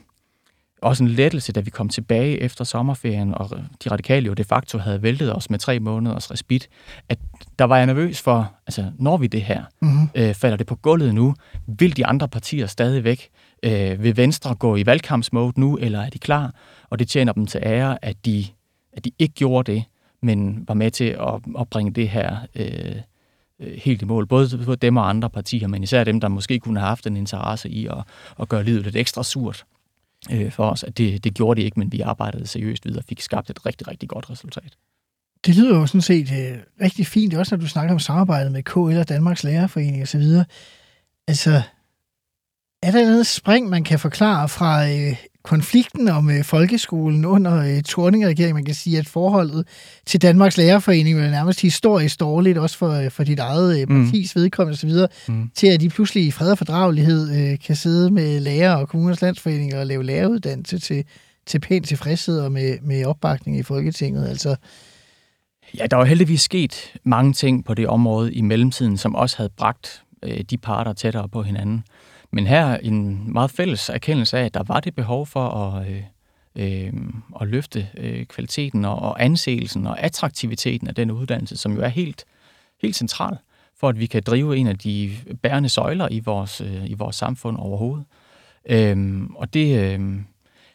[0.81, 3.49] også en lettelse, da vi kom tilbage efter sommerferien, og
[3.83, 6.69] de radikale jo de facto havde væltet os med tre måneders respit,
[7.09, 7.19] at
[7.59, 10.09] der var jeg nervøs for, altså når vi det her, mm-hmm.
[10.15, 11.35] øh, falder det på gulvet nu,
[11.67, 13.29] vil de andre partier stadigvæk
[13.63, 16.53] Øh, vil Venstre gå i valgkampsmode nu, eller er de klar?
[16.89, 18.45] Og det tjener dem til ære, at de,
[18.93, 19.83] at de ikke gjorde det,
[20.21, 22.95] men var med til at, at bringe det her øh,
[23.59, 24.27] øh, helt i mål.
[24.27, 27.17] Både for dem og andre partier, men især dem, der måske kunne have haft en
[27.17, 28.03] interesse i at,
[28.39, 29.65] at gøre livet lidt ekstra surt
[30.31, 30.83] øh, for os.
[30.83, 33.65] At det, det gjorde de ikke, men vi arbejdede seriøst videre og fik skabt et
[33.65, 34.77] rigtig, rigtig godt resultat.
[35.45, 38.63] Det lyder jo sådan set øh, rigtig fint, også når du snakker om samarbejdet med
[38.63, 40.23] KL og Danmarks Lærerforening osv.
[41.27, 41.61] Altså,
[42.81, 47.81] er der noget spring, man kan forklare fra øh, konflikten om øh, folkeskolen under øh,
[47.81, 48.55] Torning-regeringen?
[48.55, 49.67] Man kan sige, at forholdet
[50.05, 54.05] til Danmarks Lærerforening er nærmest historisk dårligt, også for, øh, for dit eget øh, mm.
[54.05, 54.41] partis mm.
[54.41, 54.91] vedkommende osv.,
[55.27, 55.49] mm.
[55.55, 59.21] til at de pludselig i fred og fordragelighed øh, kan sidde med lærer og kommuners
[59.21, 61.05] landsforening og lave læreruddannelse til,
[61.45, 64.29] til pænt tilfredshed og med, med opbakning i Folketinget.
[64.29, 64.55] Altså,
[65.77, 69.49] Ja, der er heldigvis sket mange ting på det område i mellemtiden, som også havde
[69.57, 71.83] bragt øh, de parter tættere på hinanden.
[72.37, 76.03] Men her en meget fælles erkendelse af, at der var det behov for at, øh,
[76.55, 76.93] øh,
[77.41, 81.87] at løfte øh, kvaliteten og, og anseelsen og attraktiviteten af den uddannelse, som jo er
[81.87, 82.25] helt,
[82.81, 83.37] helt central
[83.79, 87.15] for, at vi kan drive en af de bærende søjler i vores, øh, i vores
[87.15, 88.05] samfund overhovedet.
[88.69, 90.19] Øh, og det, øh,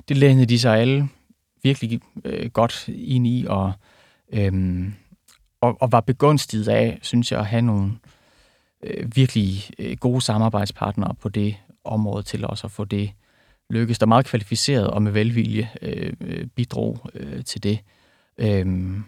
[0.09, 1.09] det lænede de sig alle
[1.63, 3.73] virkelig øh, godt ind i, og,
[4.33, 4.83] øh,
[5.61, 7.93] og, og var begunstiget af, synes jeg, at have nogle,
[8.83, 13.11] øh, virkelig øh, gode samarbejdspartnere på det område til også at få det
[13.71, 13.99] lykkes.
[13.99, 17.79] Der meget kvalificeret og med velvilje øh, øh bidrog øh, til det.
[18.39, 19.05] Øhm,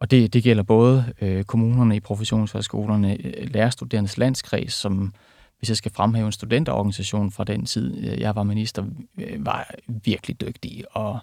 [0.00, 5.14] og det, det gælder både øh, kommunerne i professionshøjskolerne, øh, lærerstuderendes landskreds, som
[5.58, 8.84] hvis jeg skal fremhæve en studenterorganisation fra den tid, øh, jeg var minister,
[9.38, 11.18] var virkelig dygtig og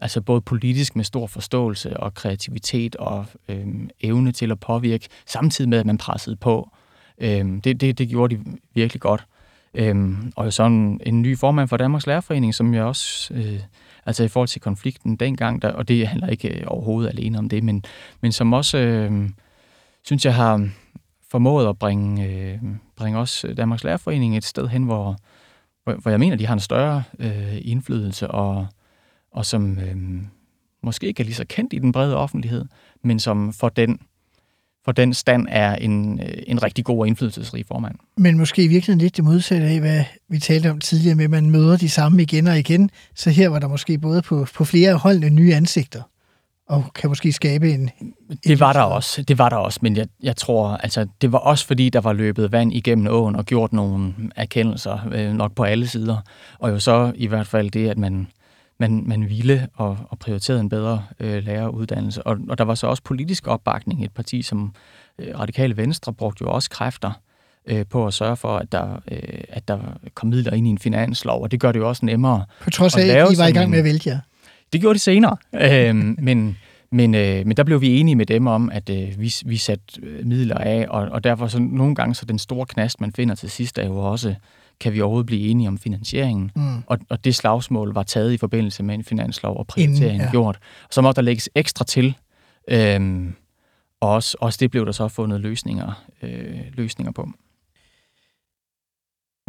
[0.00, 3.66] altså både politisk med stor forståelse og kreativitet og øh,
[4.00, 6.70] evne til at påvirke, samtidig med at man pressede på
[7.18, 8.44] Øhm, det, det, det gjorde de
[8.74, 9.26] virkelig godt.
[9.74, 13.60] Øhm, og så en, en ny formand for Danmarks Lærerforening, som jeg også, øh,
[14.06, 17.48] altså i forhold til konflikten dengang, der, og det handler ikke øh, overhovedet alene om
[17.48, 17.84] det, men,
[18.20, 19.28] men som også, øh,
[20.04, 20.68] synes jeg har
[21.30, 22.58] formået at bringe, øh,
[22.96, 25.16] bringe også Danmarks Lærerforening et sted hen, hvor,
[25.84, 28.66] hvor, hvor jeg mener, de har en større øh, indflydelse, og,
[29.32, 29.96] og som øh,
[30.82, 32.64] måske ikke er lige så kendt i den brede offentlighed,
[33.02, 34.00] men som for den
[34.86, 37.94] for den stand er en, øh, en rigtig god og indflydelsesrig formand.
[38.16, 41.30] Men måske i virkeligheden lidt det modsatte af, hvad vi talte om tidligere med, at
[41.30, 42.90] man møder de samme igen og igen.
[43.14, 46.02] Så her var der måske både på, på flere holdende nye ansigter,
[46.68, 47.90] og kan måske skabe en...
[48.44, 51.38] Det var der også, det var der også, men jeg, jeg tror, altså, det var
[51.38, 55.64] også fordi, der var løbet vand igennem åen og gjort nogle erkendelser, øh, nok på
[55.64, 56.16] alle sider.
[56.58, 58.26] Og jo så i hvert fald det, at man,
[58.78, 62.22] man, man ville og, og prioriterede en bedre øh, læreruddannelse.
[62.22, 64.04] Og, og der var så også politisk opbakning.
[64.04, 64.74] Et parti som
[65.18, 67.20] øh, Radikale Venstre brugte jo også kræfter
[67.66, 69.78] øh, på at sørge for, at der, øh, at der
[70.14, 72.44] kom midler ind i en finanslov, og det gør det jo også nemmere.
[72.60, 74.18] På trods af, at I var i gang med at vælge jer.
[74.72, 76.58] Det gjorde de senere, øh, men,
[76.92, 80.00] men, øh, men der blev vi enige med dem om, at øh, vi, vi satte
[80.02, 83.34] øh, midler af, og, og derfor så nogle gange så den store knast, man finder
[83.34, 84.34] til sidst, er jo også,
[84.80, 86.50] kan vi overhovedet blive enige om finansieringen?
[86.56, 86.82] Mm.
[86.86, 90.30] Og, og det slagsmål var taget i forbindelse med en finanslov og prioriteringen ja.
[90.30, 90.58] gjort.
[90.90, 92.16] Så må der lægges ekstra til,
[92.70, 93.26] øh,
[94.00, 97.28] og også, også det blev der så fundet løsninger, øh, løsninger på.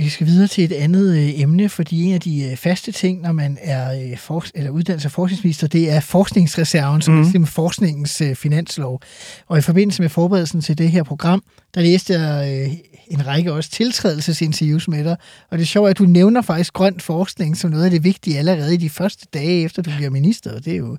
[0.02, 3.22] Vi skal videre til et andet øh, emne, fordi en af de øh, faste ting,
[3.22, 7.20] når man er øh, for, eller uddannelses- og forskningsminister, det er forskningsreserven, som mm.
[7.20, 9.02] er simpelthen forskningens øh, finanslov.
[9.48, 11.43] Og i forbindelse med forberedelsen til det her program,
[11.76, 12.74] der læste jeg øh,
[13.08, 15.18] en række også tiltrædelsesinterviews med dig.
[15.52, 18.38] Og det er sjovt, at du nævner faktisk grøn forskning som noget af det vigtige
[18.38, 20.56] allerede i de første dage, efter du bliver minister.
[20.56, 20.98] Og, det er jo...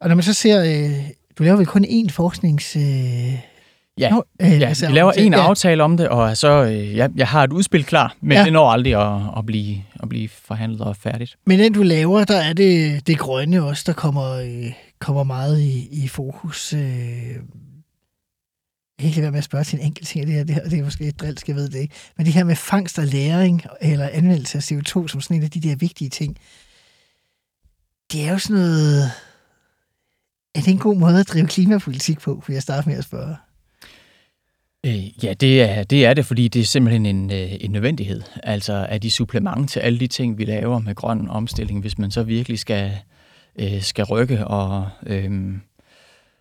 [0.00, 0.96] og når man så ser, øh,
[1.38, 2.76] du laver vel kun én forsknings...
[2.76, 3.53] Øh,
[3.98, 5.40] Ja, Nå, øh, ja altså, vi laver en ja.
[5.40, 8.44] aftale om det, og så øh, ja, jeg har et udspil klar, men ja.
[8.44, 11.36] det når aldrig at, at, blive, at blive forhandlet og færdigt.
[11.46, 15.60] Men den du laver, der er det, det grønne også, der kommer, øh, kommer meget
[15.60, 16.72] i, i fokus.
[16.72, 16.80] Øh,
[18.98, 20.68] jeg kan ikke være med at spørge til en enkelt ting, det her, det, her,
[20.68, 21.94] det er måske et drilsk, jeg ved det ikke.
[22.16, 25.50] Men det her med fangst og læring, eller anvendelse af CO2 som sådan en af
[25.50, 26.36] de der vigtige ting,
[28.12, 29.10] det er jo sådan noget...
[30.54, 33.36] Er det en god måde at drive klimapolitik på, vil jeg starte med at spørge?
[34.86, 38.22] Øh, ja, det er, det er det, fordi det er simpelthen en, øh, en nødvendighed.
[38.42, 42.10] Altså at de supplement til alle de ting, vi laver med grøn omstilling, hvis man
[42.10, 42.92] så virkelig skal,
[43.56, 45.54] øh, skal rykke og, øh,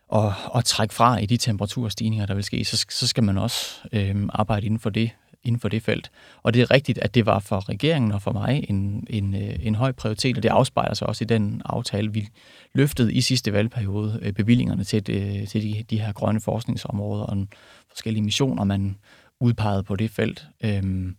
[0.08, 3.80] og, og trække fra i de temperaturstigninger, der vil ske, så, så skal man også
[3.94, 5.12] øh, arbejde inden for det
[5.44, 6.12] inden for det felt.
[6.44, 9.56] Og det er rigtigt, at det var for regeringen og for mig en, en, øh,
[9.62, 12.28] en høj prioritet, og det afspejler sig også i den aftale, vi
[12.74, 15.04] løftede i sidste valgperiode øh, bevillingerne til,
[15.48, 17.48] til de, de her grønne forskningsområder og
[17.94, 18.96] forskellige missioner, man
[19.39, 20.46] udpegede på det felt.
[20.64, 21.16] Øhm,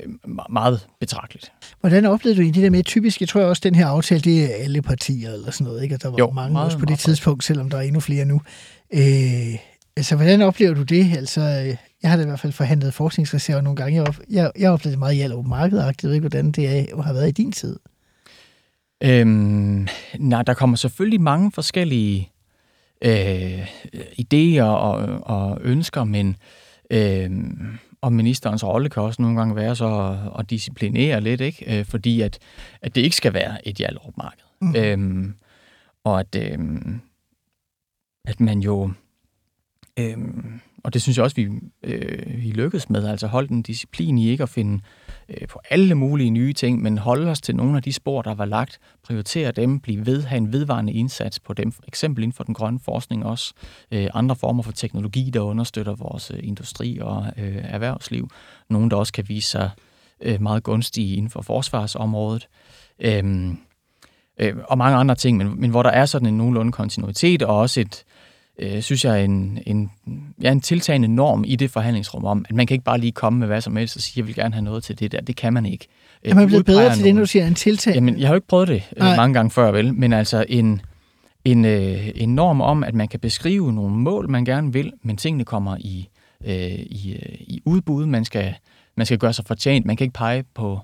[0.00, 1.52] øhm meget betragteligt.
[1.80, 4.64] Hvordan oplevede du det der med, typisk, jeg tror også, den her aftale, det er
[4.64, 5.94] alle partier eller sådan noget, ikke?
[5.94, 8.24] Og der var jo, mange meget, også på det tidspunkt, selvom der er endnu flere
[8.24, 8.40] nu.
[8.94, 9.58] Øh,
[9.96, 11.16] altså, hvordan oplever du det?
[11.16, 11.40] Altså,
[12.02, 14.02] jeg har da i hvert fald forhandlet forskningsreserver nogle gange.
[14.02, 16.02] Jeg, jeg, jeg oplevede det meget i alt markedagtigt.
[16.02, 17.78] Jeg ved ikke, hvordan det er, har været i din tid.
[19.02, 19.88] Øhm,
[20.18, 22.30] nej, der kommer selvfølgelig mange forskellige
[23.02, 26.36] øh, idéer og, og ønsker, men
[26.90, 27.30] øh,
[28.00, 31.78] og ministerens rolle kan også nogle gange være så at, at disciplinere lidt, ikke?
[31.78, 32.38] Øh, fordi at,
[32.82, 34.44] at det ikke skal være et Hjallerup-marked.
[34.60, 34.76] Mm.
[34.76, 35.34] Øhm,
[36.04, 36.58] og at, øh,
[38.24, 38.90] at man jo...
[39.98, 40.18] Øh,
[40.84, 41.48] og det synes jeg også, vi,
[41.82, 44.80] øh, vi lykkedes med, altså holde en disciplin i ikke at finde
[45.28, 48.34] øh, på alle mulige nye ting, men holde os til nogle af de spor, der
[48.34, 52.44] var lagt, prioritere dem, blive ved, have en vedvarende indsats på dem, eksempel inden for
[52.44, 53.54] den grønne forskning også,
[53.90, 58.30] øh, andre former for teknologi, der understøtter vores øh, industri og øh, erhvervsliv,
[58.70, 59.70] nogle, der også kan vise sig
[60.20, 62.48] øh, meget gunstige inden for forsvarsområdet.
[63.00, 63.54] Øh,
[64.40, 67.58] øh, og mange andre ting, men, men hvor der er sådan en nogenlunde kontinuitet, og
[67.58, 68.04] også et,
[68.58, 69.90] øh, synes jeg, en, en,
[70.42, 73.38] ja, en tiltagende norm i det forhandlingsrum om, at man kan ikke bare lige komme
[73.38, 75.20] med hvad som helst og sige, jeg vil gerne have noget til det der.
[75.20, 75.86] Det kan man ikke.
[76.22, 77.94] Er man blevet bedre til det, når du siger en tiltag?
[77.94, 79.94] Jamen, jeg har jo ikke prøvet det øh, mange gange før, vel?
[79.94, 80.80] Men altså en,
[81.44, 85.16] en, øh, en norm om, at man kan beskrive nogle mål, man gerne vil, men
[85.16, 86.08] tingene kommer i,
[86.44, 88.06] øh, i, øh, i udbud.
[88.06, 88.54] Man skal,
[88.96, 89.86] man skal gøre sig fortjent.
[89.86, 90.80] Man kan ikke pege på,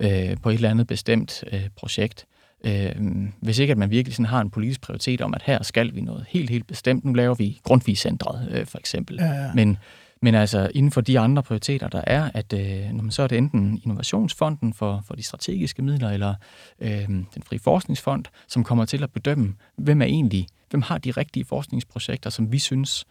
[0.00, 2.26] øh, på et eller andet bestemt øh, projekt.
[2.64, 2.94] Øh,
[3.40, 6.00] hvis ikke at man virkelig sådan har en politisk prioritet om, at her skal vi
[6.00, 7.04] noget helt, helt bestemt.
[7.04, 9.16] Nu laver vi Grundtvig-centret, øh, for eksempel.
[9.16, 9.52] Ja, ja.
[9.54, 9.78] Men,
[10.22, 13.80] men altså inden for de andre prioriteter, der er, at øh, så er det enten
[13.84, 16.34] Innovationsfonden for, for de strategiske midler, eller
[16.80, 21.10] øh, den frie forskningsfond, som kommer til at bedømme, hvem er egentlig, hvem har de
[21.10, 23.04] rigtige forskningsprojekter, som vi synes,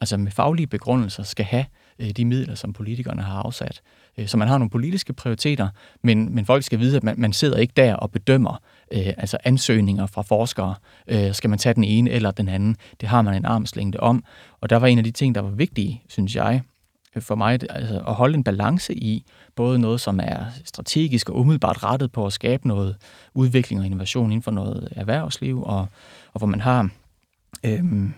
[0.00, 1.64] altså med faglige begrundelser, skal have
[1.98, 3.80] øh, de midler, som politikerne har afsat.
[4.18, 5.68] Øh, så man har nogle politiske prioriteter,
[6.02, 8.56] men, men folk skal vide, at man, man sidder ikke der og bedømmer
[8.92, 10.74] øh, altså ansøgninger fra forskere.
[11.08, 12.76] Øh, skal man tage den ene eller den anden?
[13.00, 14.24] Det har man en armslængde om.
[14.60, 16.62] Og der var en af de ting, der var vigtige, synes jeg,
[17.16, 19.24] øh, for mig, altså at holde en balance i
[19.56, 22.96] både noget, som er strategisk og umiddelbart rettet på at skabe noget
[23.34, 25.88] udvikling og innovation inden for noget erhvervsliv, og,
[26.32, 26.88] og hvor man har
[27.64, 28.14] øhm,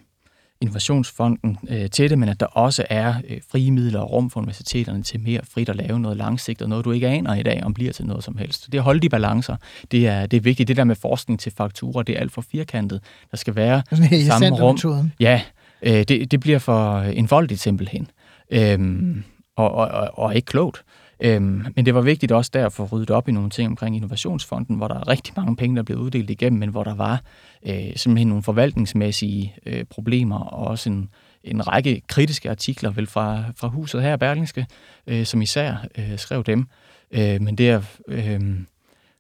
[0.61, 4.41] Innovationsfonden øh, til det, men at der også er øh, frie midler og rum for
[4.41, 7.75] universiteterne til mere frit at lave noget langsigtet, noget du ikke aner i dag, om
[7.75, 8.73] bliver til noget som helst.
[8.73, 9.57] Det at holde de balancer,
[9.91, 10.69] det er, det er vigtigt.
[10.69, 13.01] Det der med forskning til fakturer, det er alt for firkantet.
[13.31, 14.75] Der skal være Sådan samme rum.
[14.75, 15.13] metoden.
[15.21, 15.43] Ja,
[15.83, 18.07] øh, det, det bliver for enfoldigt simpelthen.
[18.51, 19.25] Øhm,
[19.57, 20.85] og, og, og, og ikke klogt.
[21.21, 23.97] Øhm, men det var vigtigt også der at få ryddet op i nogle ting omkring
[23.97, 27.23] Innovationsfonden, hvor der er rigtig mange penge, der blev uddelt igennem, men hvor der var
[27.67, 31.09] øh, simpelthen nogle forvaltningsmæssige øh, problemer, og også en,
[31.45, 34.67] en række kritiske artikler vel fra, fra huset her, Berlingske,
[35.07, 36.67] øh, som især øh, skrev dem.
[37.11, 38.41] Øh, men det er øh,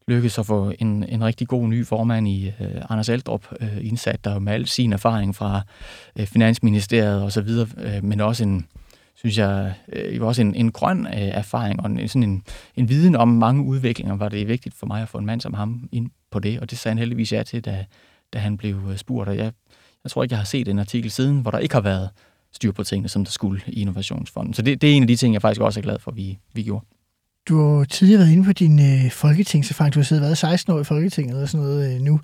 [0.09, 4.25] lykkedes at få en, en rigtig god ny formand i øh, Anders Aldrup øh, indsat,
[4.25, 5.63] der med al sin erfaring fra
[6.19, 8.67] øh, Finansministeriet og så videre, øh, men også en,
[9.15, 12.43] synes jeg, øh, også en, en grøn øh, erfaring og en, sådan en,
[12.77, 15.55] en viden om mange udviklinger, var det vigtigt for mig at få en mand som
[15.55, 17.85] ham ind på det, og det sagde han heldigvis ja til, da,
[18.33, 19.53] da han blev øh, spurgt, og jeg,
[20.05, 22.11] jeg tror ikke, jeg har set en artikel siden, hvor der ikke har været
[22.53, 24.55] styr på tingene, som der skulle i Innovationsfonden.
[24.55, 26.17] Så det, det er en af de ting, jeg faktisk også er glad for, at
[26.17, 26.87] vi, vi gjorde.
[27.49, 29.95] Du har tidligere været inde på din øh, folketingserfaring.
[29.95, 32.21] Du har siddet været 16 år i Folketinget og sådan noget øh, nu.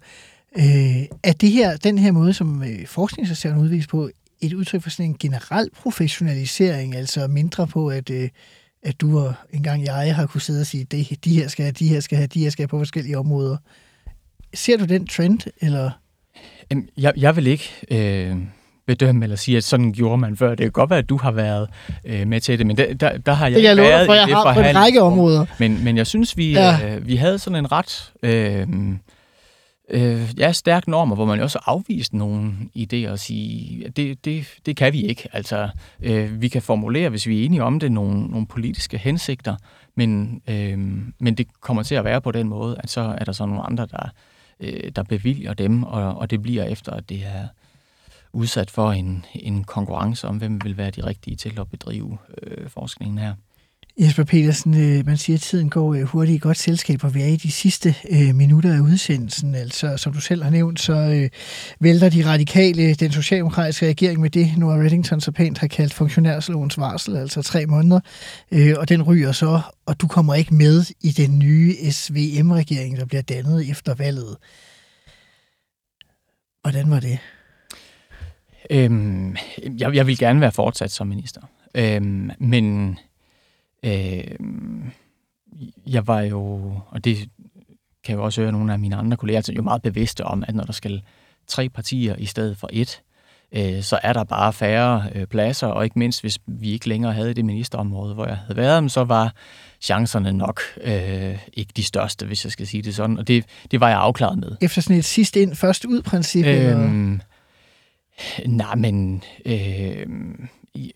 [0.57, 4.11] Øh, er det her, den her måde, som øh, forskningsreserven udviser på,
[4.41, 8.29] et udtryk for sådan en generel professionalisering, altså mindre på, at, øh,
[8.83, 11.73] at du og engang jeg har kunne sidde og sige, det, de her skal have,
[11.73, 13.57] de her skal have, de her skal have på forskellige områder.
[14.55, 15.91] Ser du den trend, eller?
[16.97, 18.37] Jeg, jeg vil ikke øh,
[18.87, 20.49] bedømme eller sige, at sådan gjorde man før.
[20.49, 21.69] Det kan godt være, at du har været
[22.05, 24.17] øh, med til det, men der, der, der har jeg Det jeg været for, i
[24.17, 25.47] jeg det har på en række områder.
[25.59, 26.97] Men, men jeg synes, vi, ja.
[26.97, 28.67] øh, vi havde sådan en ret øh,
[29.91, 34.25] øh, ja, stærke normer, hvor man jo også afviste nogle idéer og sige, at det,
[34.25, 35.29] det, det kan vi ikke.
[35.33, 35.69] Altså,
[36.01, 39.57] øh, vi kan formulere, hvis vi er enige om det, nogle, nogle politiske hensigter,
[39.95, 40.79] men, øh,
[41.19, 43.63] men det kommer til at være på den måde, at så er der så nogle
[43.63, 44.09] andre, der,
[44.61, 47.49] øh, der bevilger dem, og, og det bliver efter, at det er
[48.33, 52.69] udsat for en, en konkurrence om, hvem vil være de rigtige til at bedrive øh,
[52.69, 53.35] forskningen her.
[53.99, 57.23] Jesper Petersen, øh, man siger, at tiden går øh, hurtigt i godt selskab, og vi
[57.23, 59.55] er i de sidste øh, minutter af udsendelsen.
[59.55, 61.31] Altså, som du selv har nævnt, så øh,
[61.81, 66.79] vælter de radikale den socialdemokratiske regering med det, Nora Reddington så pænt har kaldt funktionærslovens
[66.79, 68.01] varsel, altså tre måneder,
[68.53, 73.05] øh, og den ryger så, og du kommer ikke med i den nye SVM-regering, der
[73.05, 74.37] bliver dannet efter valget.
[76.63, 77.19] Hvordan var det?
[78.71, 79.37] Øhm,
[79.79, 81.41] jeg, jeg vil gerne være fortsat som minister.
[81.75, 82.97] Øhm, men
[83.83, 84.91] øhm,
[85.87, 87.17] jeg var jo, og det
[88.05, 90.45] kan jeg jo også høre nogle af mine andre kolleger, altså jo meget bevidste om,
[90.49, 91.03] at når der skal
[91.47, 93.03] tre partier i stedet for et,
[93.53, 97.13] øh, så er der bare færre øh, pladser, og ikke mindst hvis vi ikke længere
[97.13, 99.35] havde det ministerområde, hvor jeg havde været, så var
[99.81, 103.81] chancerne nok øh, ikke de største, hvis jeg skal sige det sådan, og det, det
[103.81, 104.57] var jeg afklaret med.
[104.61, 106.47] Efter sådan et sidst ind, først ud princip?
[106.47, 107.21] Øhm,
[108.47, 110.07] nej, men øh,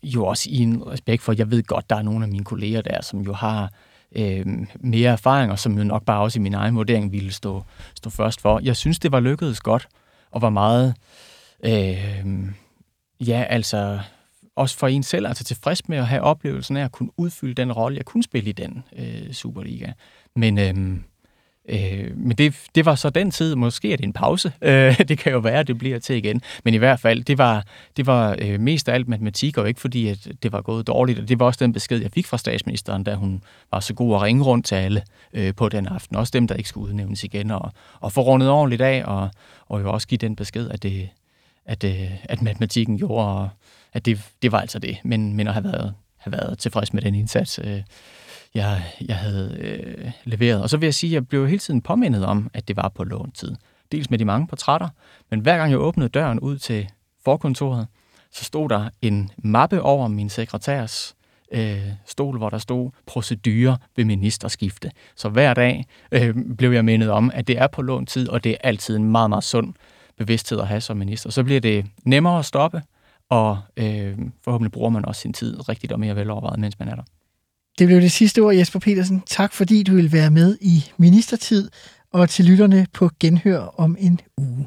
[0.03, 2.83] jo også i en respekt for, jeg ved godt, der er nogle af mine kolleger
[2.83, 3.72] der, som jo har
[4.16, 4.47] øh,
[4.77, 7.62] mere erfaring, og som jo nok bare også i min egen vurdering ville stå,
[7.95, 8.61] stå først for.
[8.62, 9.89] Jeg synes, det var lykkedes godt,
[10.31, 10.95] og var meget,
[11.64, 12.49] øh,
[13.20, 14.01] ja, altså
[14.57, 17.72] også for en selv, altså tilfreds med at have oplevelsen af at kunne udfylde den
[17.72, 19.93] rolle, jeg kunne spille i den øh, Superliga.
[20.37, 21.01] Men, øh,
[21.68, 25.18] øh, men det, det var så den tid, måske er det en pause, øh, det
[25.18, 26.42] kan jo være, at det bliver til igen.
[26.64, 27.64] Men i hvert fald, det var,
[27.96, 31.18] det var øh, mest af alt matematik, og ikke fordi, at det var gået dårligt.
[31.18, 34.14] Og det var også den besked, jeg fik fra statsministeren, da hun var så god
[34.14, 35.02] at ringe rundt til alle
[35.32, 36.16] øh, på den aften.
[36.16, 39.30] Også dem, der ikke skulle udnævnes igen, og, og få rundet ordentligt af, og,
[39.68, 41.08] og jo også give den besked, at, det,
[41.66, 43.48] at, øh, at matematikken gjorde, og
[43.92, 44.98] at det, det var altså det.
[45.04, 47.80] Men, men at have været, have været tilfreds med den indsats, øh,
[48.55, 50.62] jeg, jeg havde øh, leveret.
[50.62, 52.88] Og så vil jeg sige, at jeg blev hele tiden påmindet om, at det var
[52.88, 53.55] på låntid.
[53.92, 54.88] Dels med de mange portrætter,
[55.30, 56.88] men hver gang jeg åbnede døren ud til
[57.24, 57.86] forkontoret,
[58.32, 61.14] så stod der en mappe over min sekretærs
[61.52, 64.90] øh, stol, hvor der stod procedure ved ministerskifte.
[65.16, 68.52] Så hver dag øh, blev jeg mindet om, at det er på låntid, og det
[68.52, 69.74] er altid en meget, meget sund
[70.18, 71.30] bevidsthed at have som minister.
[71.30, 72.82] Så bliver det nemmere at stoppe,
[73.28, 76.94] og øh, forhåbentlig bruger man også sin tid rigtigt og mere velovervejet, mens man er
[76.94, 77.02] der.
[77.79, 79.22] Det blev det sidste ord, Jesper Petersen.
[79.27, 81.70] Tak fordi du vil være med i Ministertid,
[82.12, 84.66] og til lytterne på genhør om en uge.